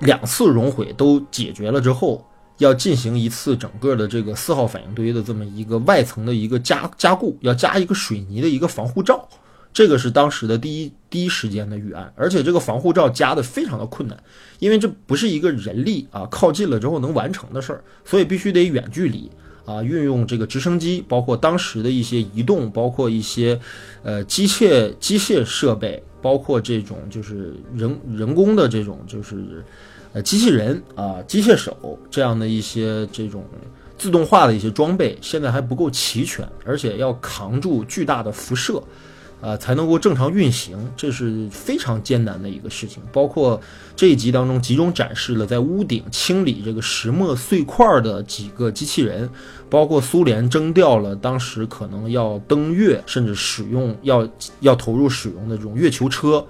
[0.00, 2.24] 两次熔毁都解决了之后，
[2.58, 9.28] 要进行一次整个的这个四号反应堆的这么一个外层的一个加加固，要加一个水泥的一个防护罩。
[9.70, 14.18] 这个是当时的第一第一时间的预案，而且这个防护罩加的非常的困难，
[14.58, 19.30] 因为这不是一个人力啊靠近了之后能完成的事儿，所以必须得远距离
[19.64, 23.60] 啊，运用这个直升机，包括当时的一些移动，包括一些
[24.02, 29.62] 呃机械机械设备，包括这种就是人人工的这种就是
[30.22, 33.44] 机器人啊机械手这样的一些这种
[33.96, 38.82] 自动化的一些装备，现在还不够齐全，而且要扛住巨大的辐射。
[39.40, 43.00] 啊，才能够正常运行，这是非常艰难的一个事情。
[43.12, 43.60] 包括
[43.94, 49.30] 这一集当中集中展示了在屋顶清理这个石墨碎块的几个机器人，
[49.70, 54.28] 包括苏联征调了当时可能要登月甚至使用要
[54.58, 56.44] 要投入使用的这种月球车，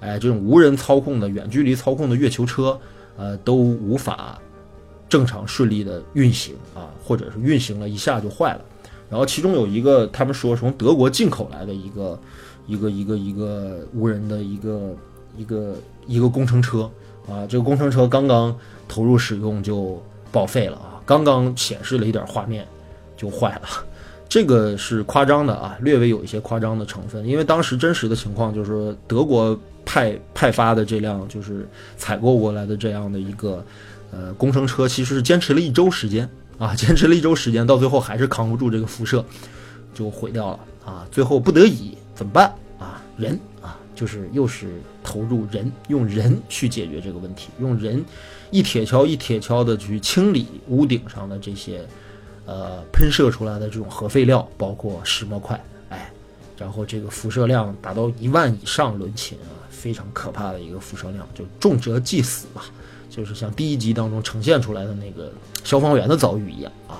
[0.00, 2.78] 哎，这种无人操控的远距离操控的月球车，
[3.16, 4.40] 呃，都无法
[5.08, 8.60] 正常顺利的运行啊，或者是运行了一下就坏了。
[9.10, 12.18] 然后其中有一个，他们说从德国进口来的一个，
[12.66, 14.94] 一个一个一个无人的一个
[15.36, 15.76] 一个
[16.06, 16.90] 一个工程车
[17.28, 18.56] 啊，这个工程车刚刚
[18.88, 22.66] 投入使用就报废了啊，刚刚显示了一点画面
[23.16, 23.68] 就坏了，
[24.28, 33.64] 这个是夸张的啊，略微有一些夸张的成分，因为当时真实的情况就是德国派派发的这辆就是采购过来的这样的一个
[34.10, 36.28] 呃工程车，其实是坚持了一周时间。
[36.56, 39.24] 啊， 坚持了一周时间，到最后还是扛不住这个辐射，
[39.92, 41.04] 就毁掉了啊！
[41.10, 42.46] 最后不得已怎么办
[42.78, 43.02] 啊？
[43.16, 48.02] 人啊，就是又是投入人，用人去解决这个问题，用人
[48.52, 51.84] 一铁锹一铁锹的去清理屋顶上的这些
[52.46, 56.08] 呃喷射出来的这种核废料，包括石墨块，哎，
[56.56, 62.64] 然后这个辐射量达到一万以上伦琴啊，非常可怕的一个辐射量，就重则即死吧。
[63.10, 65.30] 就是像第一集当中呈现出来的那个
[65.62, 66.96] 消防员的遭遇一样啊，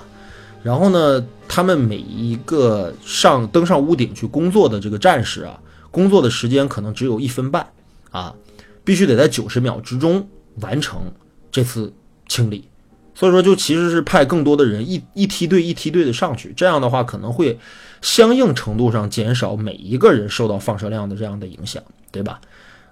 [0.61, 5.59] 然后呢，他们每一个上登上屋顶去工作的这个战士啊，
[5.89, 7.67] 工作的时间可能只有一分半
[8.11, 8.35] 啊，
[8.83, 10.29] 必须得在九十秒之中
[10.61, 11.11] 完成
[11.51, 11.91] 这次
[12.27, 12.69] 清理，
[13.15, 17.57] 所以说就其实是派更多的人一一梯队一梯队的上去，这样的话可能会
[18.01, 22.39] 相应程度上减少每一个人受到放射量的这样的影响，对吧？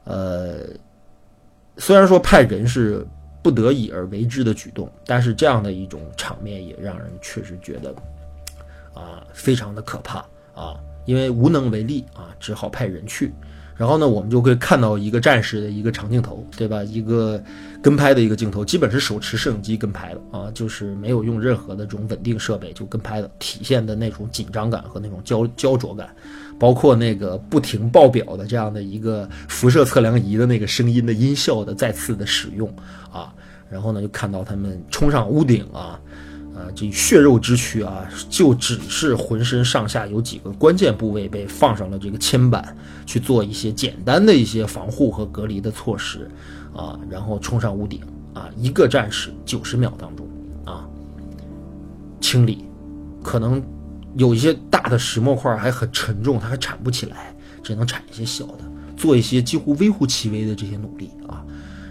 [0.05, 0.59] 呃。
[1.75, 3.03] 虽然说派人是
[3.41, 7.91] 不得已而为之的举动，但是这样的一种场面也让人确实觉得
[8.93, 10.19] 啊非常的可怕
[10.53, 13.33] 啊，因为无能为力啊，只好派人去
[13.75, 16.83] 然后呢，我们就会看到一个战士的一个长镜头，对吧？
[16.83, 17.43] 一个
[17.81, 26.15] 跟拍的一个镜头，基本是手持摄影机跟拍的啊，就是没有用任何的这种稳定设备就跟拍的，体现的那种紧张感和那种焦焦灼感，
[26.63, 32.73] 包括那个不停爆表的这样的一个辐射测量仪的那个声音的音效的再次的使用
[33.11, 33.33] 啊，
[33.69, 35.99] 然后呢，就看到他们冲上屋顶啊。
[36.55, 46.29] 啊，这血肉之躯啊，就只是浑身上下有几个关键部位被放上了这个铅板，去做一些简单的一些防护和隔离的措施，
[46.73, 47.99] 啊，然后冲上屋顶，
[48.33, 50.27] 啊，一个战士九十秒当中，
[50.63, 50.87] 啊，
[52.21, 52.63] 清理，
[53.21, 53.61] 可能
[54.15, 58.59] 有一些大的石墨块还很沉重，它还铲不起来，只能铲一些小的，
[58.95, 61.43] 做一些几乎微乎其微的这些努力啊，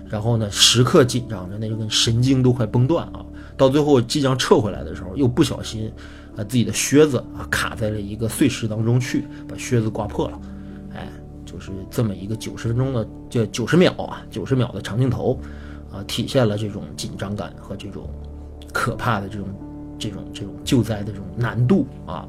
[0.09, 3.25] 然后呢，时刻紧张着，那就跟神经都快崩断啊。
[3.57, 5.93] 到最后即将撤回来的时候，又不小心，
[6.37, 10.41] 啊，自己的靴子啊卡在了一个碎石当中去，把靴子刮破了，
[10.95, 11.09] 哎，
[11.45, 15.39] 就是这么一个九十分钟的这九十秒啊，九十秒的长镜头，
[15.93, 18.09] 啊，体现了这种紧张感和这种
[18.73, 19.49] 可怕的这种
[20.03, 22.27] 这种这种救灾的这种难度啊。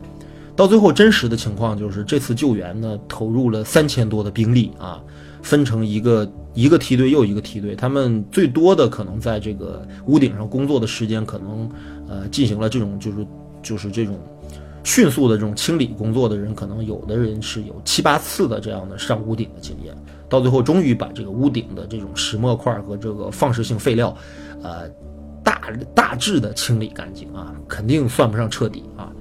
[0.55, 5.01] 到最后真实的情况就是这次救援呢，投入了三千多的兵力啊。
[5.41, 11.69] 分成一个一个梯队又一个梯队，他们最多的可能在这个屋顶上工作的时间，可能
[12.07, 13.27] 呃进行了这种就是
[13.61, 14.17] 就是这种
[14.85, 19.93] 迅速的这种清理工作的人，可能有的人是有七八次的这样的上屋顶的经验，
[20.29, 24.15] 到最后终于把这个屋顶的这种石墨块和这个放射性废料，
[24.61, 24.89] 呃
[25.43, 29.11] 大大致的清理干净啊，肯定算不上彻底啊，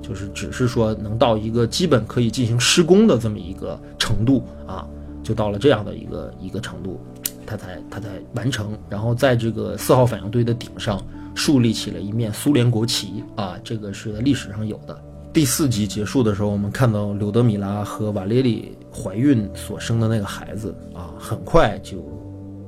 [0.00, 4.86] 就是只是说能到一个基本可以进行施工的这么一个程度啊。
[5.24, 7.00] 就到了这样的一个一个程度，
[7.46, 8.76] 它才它才完成。
[8.88, 11.00] 然后在这个四号反应堆的顶上
[11.32, 15.00] 树立起了一面苏联国旗啊，这个是历史上有的。
[15.32, 22.04] 第四集结束的时候，我们看到柳德米拉和瓦列里怀孕所生的那个孩子啊，很快就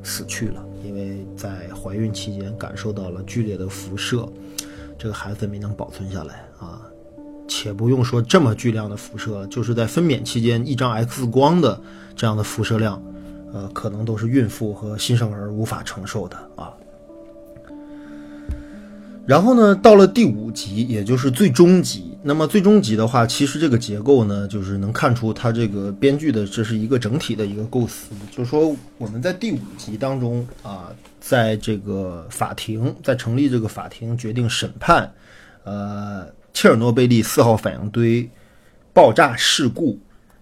[0.05, 4.29] 死去了，因为在怀孕期间感受到了剧烈的辐射，
[4.99, 6.83] 这个孩子没能保存下来啊。
[7.47, 11.81] 且不用说这么巨量的辐射，就是在分娩期间一张 X 光的
[12.17, 13.03] 这样的辐射量，
[13.53, 16.73] 呃，可能都是孕妇和新生儿无法承受的啊。
[19.27, 22.14] 然后呢，到了第五集，也就是最终集。
[22.27, 28.15] 那么最终集的话，其实这个结构呢，就是能看出它这个编剧的这是一个整体的一个构思。
[28.31, 30.89] 就是说，我们在第五集当中啊，
[31.21, 35.13] 在这个法庭在成立这个法庭决定审判，
[35.65, 36.27] 呃。
[36.57, 38.31] 切尔诺贝利四号反应堆
[38.93, 39.99] 爆炸事故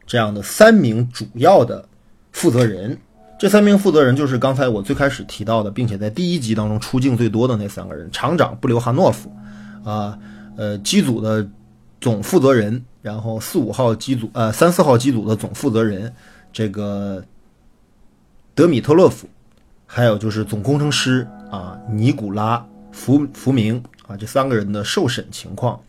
[0.06, 1.88] 这样的三名主要的
[2.32, 2.98] 负责人，
[3.40, 9.34] 这三名负责人就是刚才我最开始提到的，并且在第一集当中出镜最多的那三个人：厂长布留哈诺夫，
[9.82, 10.18] 啊，
[10.54, 11.48] 呃，机组的
[12.02, 16.12] 总负责人，然后四五号机组，呃，三四号机组的总负责人，
[16.52, 17.24] 这个
[18.56, 19.28] 德米特洛夫，
[19.86, 25.80] 还有就是总工程师啊，尼古拉福福明啊，这三个人的受审情况。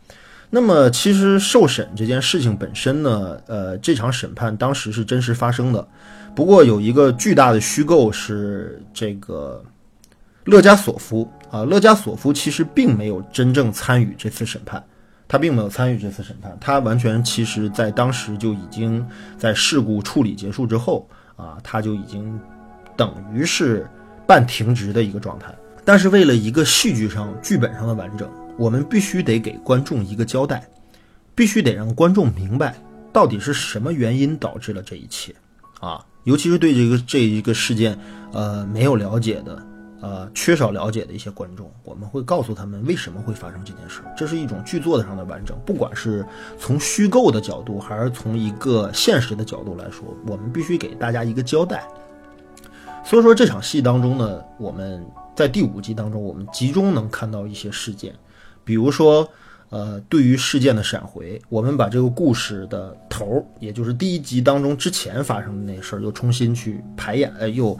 [0.52, 5.88] 那么，其实受审这件事情本身呢，呃，这场审判当时是真实发生的。
[6.35, 9.65] 不过有一个巨大的虚构是这个
[10.44, 14.84] 勒加索夫啊，勒加索夫其实并没有真正参与这次审判，
[15.27, 19.05] 他并没有参与这次审判，他完全其实在当时就已经
[19.37, 22.39] 在事故处理结束之后啊，他就已经
[22.95, 23.87] 等于是
[24.27, 25.53] 半停职的一个状态。
[25.85, 28.29] 但是为了一个戏剧上剧本上的完整。
[28.55, 30.63] 我们必须得给观众一个交代，
[31.33, 32.75] 必须得让观众明白
[33.11, 35.33] 到底是什么原因导致了这一切，
[35.79, 37.97] 啊，尤其是对这个这一个事件，
[38.31, 39.59] 呃，没有了解的，
[40.03, 44.01] 呃，缺少了解的一些观众，我们会告诉他们为什么会发生这件事。
[44.17, 46.25] 这是一种剧作上的完整，不管是
[46.59, 51.88] 从虚构的角度，还是从一个现实的角度来说，我们必须给大家一个交代。
[53.05, 55.01] 所以说这场戏当中呢，我们
[55.38, 58.13] 在第五集当中，我们集中能看到一些事件。
[58.65, 59.25] 比如说，
[59.69, 67.77] 呃，对于事件的闪回，我们把这个故事的头儿，也就是第一集当中之前发生的那事儿，又重新去排演，呃，又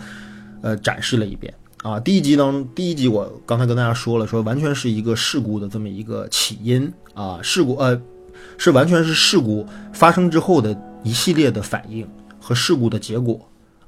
[0.62, 1.54] 呃展示了一遍。
[1.84, 8.02] 啊，第一集当中第一集我刚才跟大家说了，说完全是一个事故的这么一个起因啊，事故呃
[8.58, 10.74] 是完全是事故发生之后的
[11.04, 12.08] 一系列的反应
[12.40, 13.38] 和事故的结果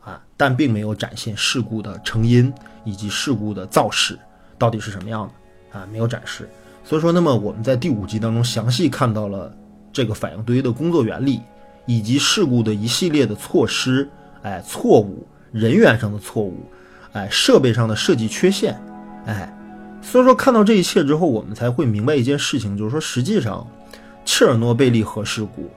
[0.02, 2.54] 啊，但并没有展现事故的成因
[2.84, 4.20] 以及事故的造势
[4.58, 5.26] 到底是什么样
[5.72, 6.50] 的啊，没有展示。
[6.84, 9.56] 所以说，那么我们在第五集当中详细看到了
[9.94, 11.40] 这个反应堆的工作原理，
[11.86, 14.08] 以及事故的一系列的措施，
[14.42, 16.60] 哎，错误，人员上的错误，
[17.16, 18.78] 哎，设备上的设计缺陷，
[19.26, 19.52] 哎，
[20.02, 23.66] 所以说看到这一切之后，我们才会明白一件事情，就是说实际上，
[24.26, 25.70] 切尔诺贝利核事故，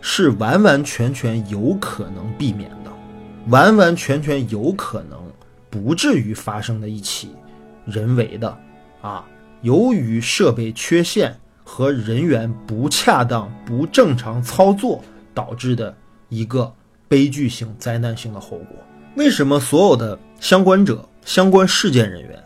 [0.00, 2.92] 是完完全全有可能避免的，
[3.48, 5.18] 完完全全有可能
[5.68, 7.30] 不至于发生的一起
[7.84, 8.56] 人为的
[9.02, 9.24] 啊，
[9.62, 15.02] 由于设备缺陷和人员不恰当、不正常操作
[15.34, 15.92] 导致的
[16.28, 16.72] 一个
[17.08, 18.76] 悲剧性、灾难性的后果。
[19.16, 22.42] 为什么所有的相关者、相关事件人员，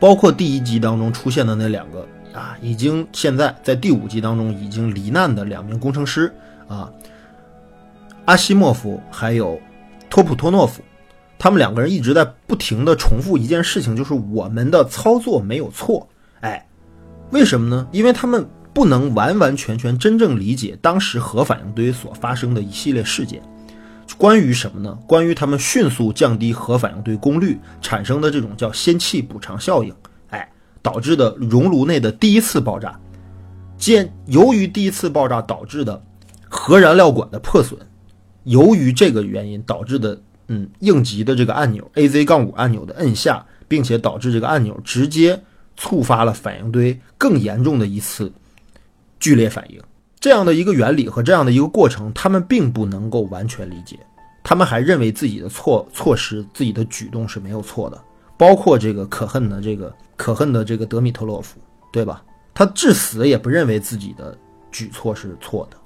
[0.00, 6.32] 包括第一集当中出现的那两个啊，已经现在在第五集当中已经罹难的两名工程师
[6.66, 6.90] 啊，
[8.24, 9.60] 阿西莫夫还有
[10.10, 10.82] 托普托诺夫，
[11.38, 16.08] 他们两个人一直在不停的重复一件事情，就是我们的操作没有错。
[16.40, 16.66] 哎，
[17.30, 17.86] 为什么呢？
[17.92, 23.40] 因为他们不能完完全全真正理解当时核反应堆所发生的一系列事件。
[24.16, 24.96] 关于什么呢？
[25.06, 29.94] 关于他们迅速降低核反应堆功率产生的这种叫氙气补偿效应，
[30.30, 30.48] 哎，
[30.80, 32.98] 导致的熔炉内的第一次爆炸，
[33.76, 36.00] 见由于第一次爆炸导致的
[36.48, 37.78] 核燃料管的破损，
[38.44, 45.42] 由于这个原因导致的，嗯，应急的这个按钮 A Z 杠五按钮的摁下，并且导致这个按钮直接
[45.76, 48.32] 触发了反应堆更严重的一次
[49.18, 49.80] 剧烈反应。
[50.24, 53.98] 这样的一个原理和这样的一个过程，他们并不能够完全理解，
[54.42, 58.04] 他们还认为自己的错措施、自己的举动是没有错的。
[58.38, 61.60] 包括这个可恨的这个可恨的这个德米特洛夫，
[61.92, 62.24] 对吧？
[62.54, 64.34] 他至死也不认为自己的
[64.72, 65.76] 举措是错的。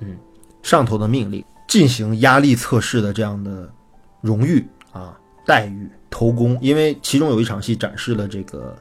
[0.00, 0.16] 嗯，
[0.60, 3.72] 上头的命令进行压力测试的这样的
[4.20, 5.16] 荣誉啊
[5.46, 8.76] 待遇头功，因为其中有一场戏展示了这个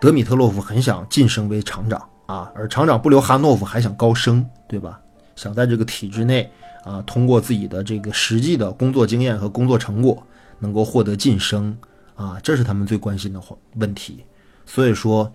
[0.00, 2.08] 德米特洛夫很想晋升为厂长。
[2.32, 4.98] 啊，而厂长布留哈诺夫还想高升，对吧？
[5.36, 6.50] 想在这个体制内
[6.82, 10.26] 啊，通过自己的这个实际的工作经验和工作成果，
[10.58, 11.76] 能够获得晋升
[12.14, 13.42] 啊，这是他们最关心的
[13.74, 14.24] 问题。
[14.64, 15.30] 所以说，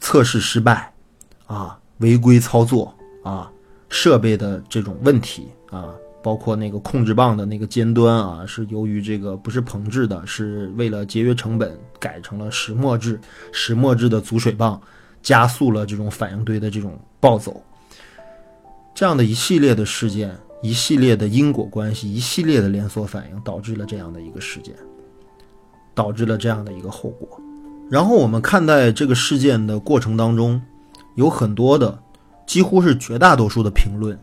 [0.00, 0.90] 测试失败
[1.46, 3.50] 啊，违规操作啊，
[3.90, 5.92] 设备的这种问题啊，
[6.22, 13.20] 包括那个控制棒的那个尖端啊，是由于这个不是硼制的，是为了节约成本改成了石墨制，
[13.52, 14.80] 石墨制的阻水棒。
[15.22, 17.62] 加速了这种反应堆的这种暴走，
[18.94, 24.74] 这样的一系列的事件，一系列的因果关系，一系列的连锁反应，导致了这样的一个事件，
[25.94, 27.40] 导致了这样的一个后果。
[27.88, 30.60] 然后我们看待这个事件的过程当中，
[31.14, 31.96] 有很多的，
[32.46, 34.18] 几乎是绝大多数的评论，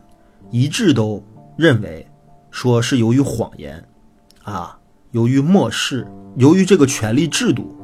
[0.50, 1.22] 一致都
[1.56, 2.06] 认为，
[2.50, 3.82] 说是由于谎言，
[4.42, 4.76] 啊，
[5.12, 6.06] 由于漠视，
[6.36, 7.74] 由于这个权力制度，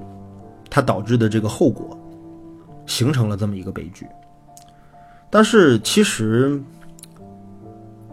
[0.68, 1.95] 它导致的这个后果。
[2.86, 4.06] 形成了这么一个悲剧，
[5.28, 6.62] 但是其实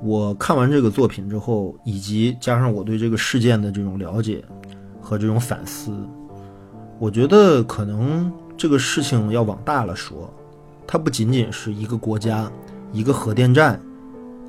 [0.02, 4.44] 我看完这个作品之后，以及加上我对这个事件的这种了解
[5.00, 5.92] 和这种反思，
[7.00, 10.34] 我觉得可能这个事情要往大了说，
[10.88, 12.52] 它不仅仅是一个国家、
[12.92, 13.80] 一个核电站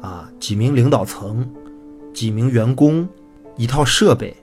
[0.01, 1.47] 啊、几名领导层、
[2.15, 3.07] 几名员工、
[3.57, 4.35] 一套设备，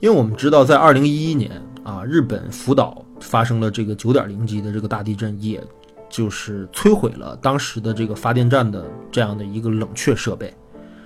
[0.00, 1.50] 因为我们知道，在二零一一年
[1.82, 3.02] 啊，日本福岛。
[3.20, 5.62] 发生了这个九点零级的这个大地震，也
[6.08, 10.54] 就是摧毁了当时的这个发电站的这样的一个冷却设备，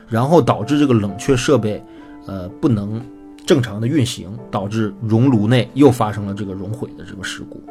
[0.08, 1.82] 然后导致这个冷却设备，
[2.26, 3.00] 呃，不能
[3.46, 7.62] 正常的运行，导致熔炉内又发生了这个熔毁的这个事故，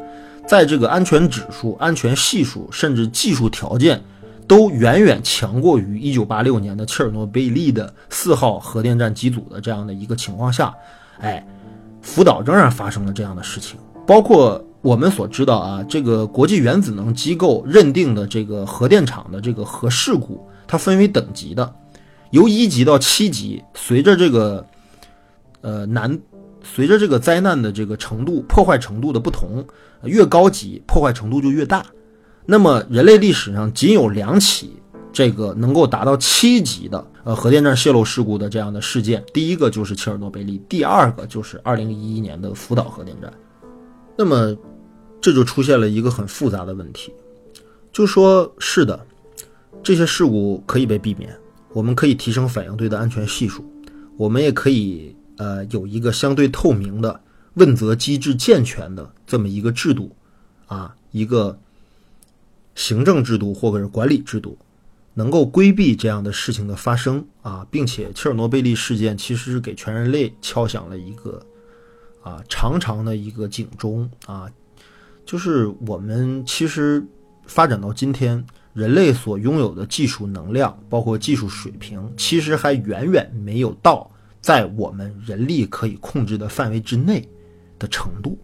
[0.46, 4.02] 在这个安全指数、安全系数甚至技术条件
[4.48, 10.74] 都远远强过于一九八六年的切尔诺贝利的四号核电站机组的这样的一个情况下，
[11.20, 11.46] 哎，
[12.02, 13.78] 福岛仍然发生了这样的事情。
[14.06, 21.74] 包括我们所知道啊，这个国际原子能机构认定的这个核电厂的这个核事故，它分为等级的，
[22.30, 24.66] 由一级到七级，随着这个
[25.60, 26.18] 呃难，
[26.62, 29.64] 随着这个灾难的这个程度、破坏程度的不同，
[30.04, 31.84] 越高级破坏程度就越大。
[32.46, 34.74] 那么人类历史上仅有两起
[35.12, 43.30] 这个能够达到七级的呃核电站泄漏事故的这样的事件，第一个就是切尔诺贝利，第二个就是二零一一年的福岛核电站。
[44.22, 44.54] 那么，
[45.18, 47.10] 这就出现了一个很复杂的问题，
[47.90, 49.06] 就说是的，
[49.82, 51.34] 这些事故可以被避免，
[51.72, 53.64] 我们可以提升反应堆的安全系数，
[54.18, 57.18] 我们也可以呃有一个相对透明的
[57.54, 60.14] 问责机制健全的这么一个制度，
[60.66, 61.58] 啊，一个
[62.74, 64.58] 行政制度或者是管理制度，
[65.14, 71.40] 能够规避这样的事情的发生啊，并且切尔诺贝利事件其实是给全人类敲响了一个。
[72.22, 74.50] 啊，长长的一个警钟啊，
[75.24, 77.04] 就是我们其实
[77.46, 84.10] 发展到今天，人类所拥有的技术能量，包括技术水平，其实还远远没有到
[84.40, 87.28] 在我们人力可以控制的范围之内
[87.78, 88.38] 的程度。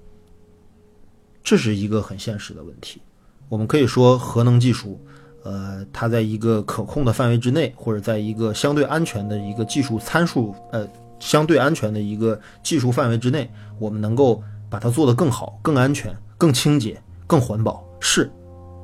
[1.42, 3.00] 这是一个很现实的问题。
[3.48, 5.00] 我们可以说，核能技术，
[5.44, 18.30] 呃，它在一个可控的范围之内，或者在一个相对安全的一个技术参数，呃，相对安全的一个技术范围之内，我们能够把它做得更好、更安全、更清洁、更环保，是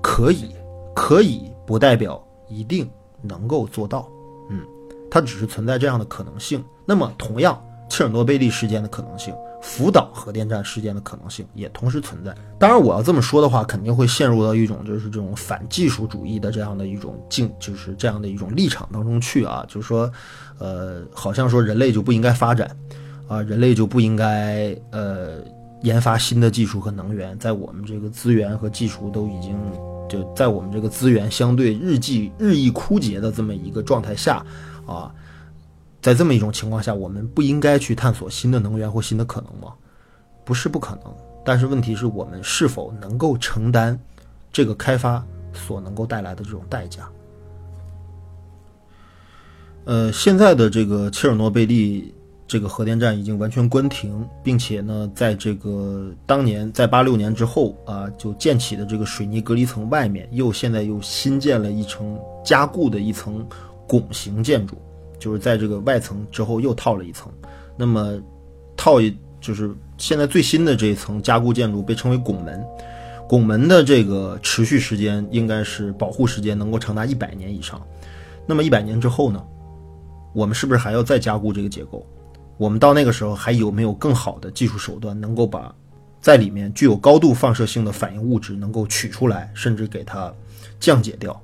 [0.02, 0.54] 可以，
[0.94, 2.90] 可以不代表一定
[3.22, 4.08] 能够做到，
[4.50, 4.60] 嗯，
[5.10, 6.64] 它只是存在这样的可能性。
[6.84, 9.34] 那么，同样，切尔诺贝利事件的可能性。
[9.62, 12.34] 福岛核电站事件的可能性也同时存在。
[12.58, 19.64] 当然，我要这么说的话，肯定会陷入到一种就是这种反技术主义的这样的一种境，就是这样的一种立场当中去啊。
[19.68, 20.12] 就是说，
[20.58, 22.76] 呃，好像说人类就不应该发展，
[23.28, 25.38] 啊，人类就不应该呃
[25.82, 29.56] 研发新的技术和能源，在我们这个资源和技术都已经
[30.08, 34.44] 就在我们这个资源相对日记日益枯竭的这么一个状态下
[34.84, 35.14] 啊。
[36.02, 39.72] 在这么一种情况下，我们不应该去探索新的能源或新的可能吗？
[40.44, 41.14] 不是不可能，
[41.44, 43.96] 但是问题是我们是否能够承担
[44.52, 45.24] 这个开发
[45.54, 47.08] 所能够带来的这种代价？
[49.84, 52.12] 呃，现在的这个切尔诺贝利
[52.48, 63.46] 这个核电站已经完全关停，并且呢，在这个当年在八六年之后啊，就建起的这个水泥隔离层外面，又现在又新建了一层加固的一层
[63.86, 64.76] 拱形建筑。
[65.22, 67.30] 就是在这个外层之后又套了一层，
[67.76, 68.20] 那么
[68.76, 72.60] 套一就是现在最新的这一层加固建筑被称为拱门，
[73.28, 77.80] 拱门的这个持续时间应该是保护时间能够长达一百年以上。
[78.48, 79.40] 那么一百年之后呢，
[80.34, 82.04] 我们是不是还要再加固这个结构？
[82.56, 85.72] 我们到那个时候还有没有更好的技术手段能够把
[86.20, 90.34] 在里面具有高度放射性的反应物质能够取出来，甚至给它
[90.80, 91.40] 降解掉？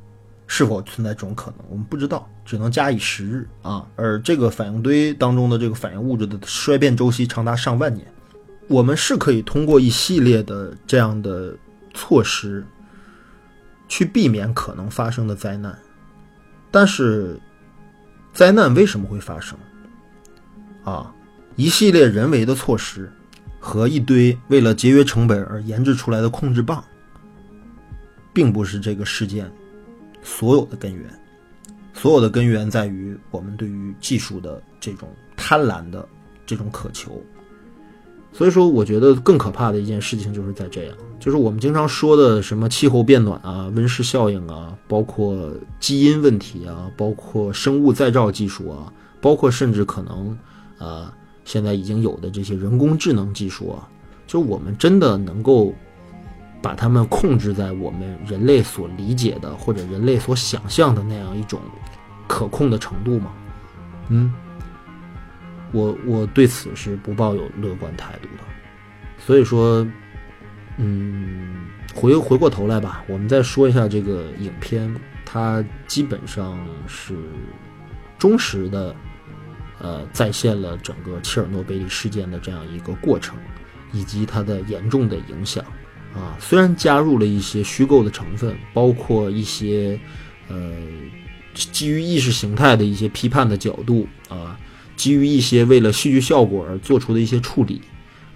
[0.51, 1.59] 是否存在这种可能？
[1.69, 3.87] 我们不知道，只能假以时日啊。
[3.95, 8.05] 而这个反应堆当中的这个反应物质的衰变周期长达上万年，
[8.67, 11.55] 我们是可以通过一系列的这样的
[11.93, 12.67] 措施
[13.89, 15.79] 去避免可能发生的灾难。
[16.71, 17.39] 但是，
[18.33, 19.57] 灾难为什么会发生？
[20.85, 21.15] 啊，
[21.57, 23.13] 一系列人为的措施
[23.61, 26.83] 和一堆为了节约成本而研制出来的控制棒，
[28.33, 29.51] 并不是这个事件。
[30.29, 31.03] 所有的根源，
[31.95, 36.07] 所有的根源在于我们对于技术的这种贪婪的
[36.45, 37.21] 这种渴求。
[38.31, 45.51] 所以说，我觉得更可怕的一件事情就是在这样，就是我们经常说的什么气候变暖啊、温室效应啊，包括
[45.81, 48.93] 基因问题啊，包括生物再造技术啊，
[49.23, 50.39] 包括甚至可能
[50.77, 51.13] 啊
[51.47, 53.89] 现在已经有的这些人工智能技术啊，
[54.27, 55.75] 就我们真的能够。
[56.61, 61.61] 把它们控制在我们人类所理解的或者人类所想象的那样一种
[62.27, 63.33] 可控的程度吗？
[64.09, 64.33] 嗯，
[65.73, 68.45] 我我对此是不抱有乐观态度的。
[69.19, 69.87] 所以说，
[70.79, 74.95] 嗯，回回过头来吧，我们再说一下这个影片，
[75.25, 77.15] 它基本上是
[78.19, 78.95] 忠实的，
[79.81, 83.37] 呃，再现了整个切尔诺贝利事件的这样一个过程，
[83.93, 85.65] 以及它的严重的影响。
[86.15, 90.01] 啊，虽然加入了一些虚构的成分，包括一些，
[90.49, 90.73] 呃，
[91.55, 94.59] 基于意识形态的一些批判的角度啊，
[94.97, 97.83] 基于一些为了戏剧效果而做出的一些处理，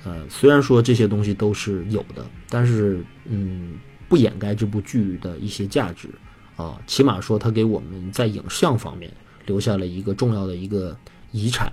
[0.04, 3.78] 呃，虽然说这些东西都是有的，但是嗯，
[4.08, 6.08] 不掩盖这部剧的一些价值
[6.56, 9.10] 啊，起码说它给我们在影像方面
[9.46, 10.96] 留下了一个重要的一个
[11.32, 11.72] 遗产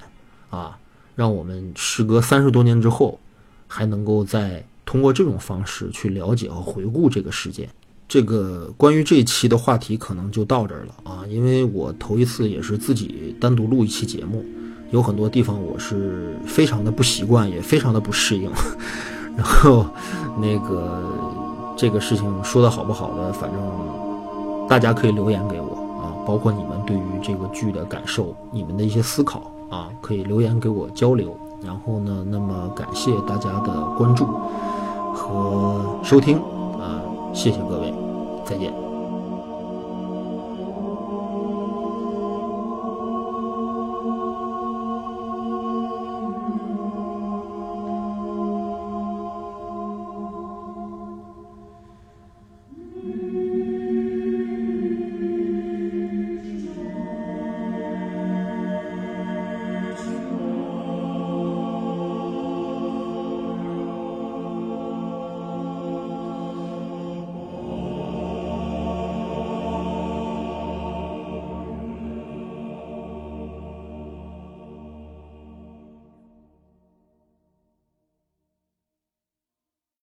[0.50, 0.80] 啊，
[1.16, 3.20] 让我们时隔三十多年之后
[3.68, 4.66] 还能够在。
[4.90, 7.70] 通过这种方式去了解和回顾这个事件，
[8.08, 14.44] 这个关于这一期的话题可能就到这儿了啊，因为我头一次也是自己单独录一期节目，
[14.90, 18.50] 有很多地方我是非常的不习惯，也非常的不适应。
[19.38, 19.86] 然后
[20.42, 21.04] 那个
[21.78, 23.62] 这个事情说的好不好的，反正
[24.68, 31.38] 大家可以留言给我啊，包括你们对于这个剧的感受，你们的一些思考啊，可以留言给我交流。
[31.62, 34.26] 然后呢，那么感谢大家的关注。
[35.14, 36.38] 和收听，
[36.80, 37.02] 啊，
[37.34, 37.94] 谢谢各位，
[38.46, 38.89] 再见。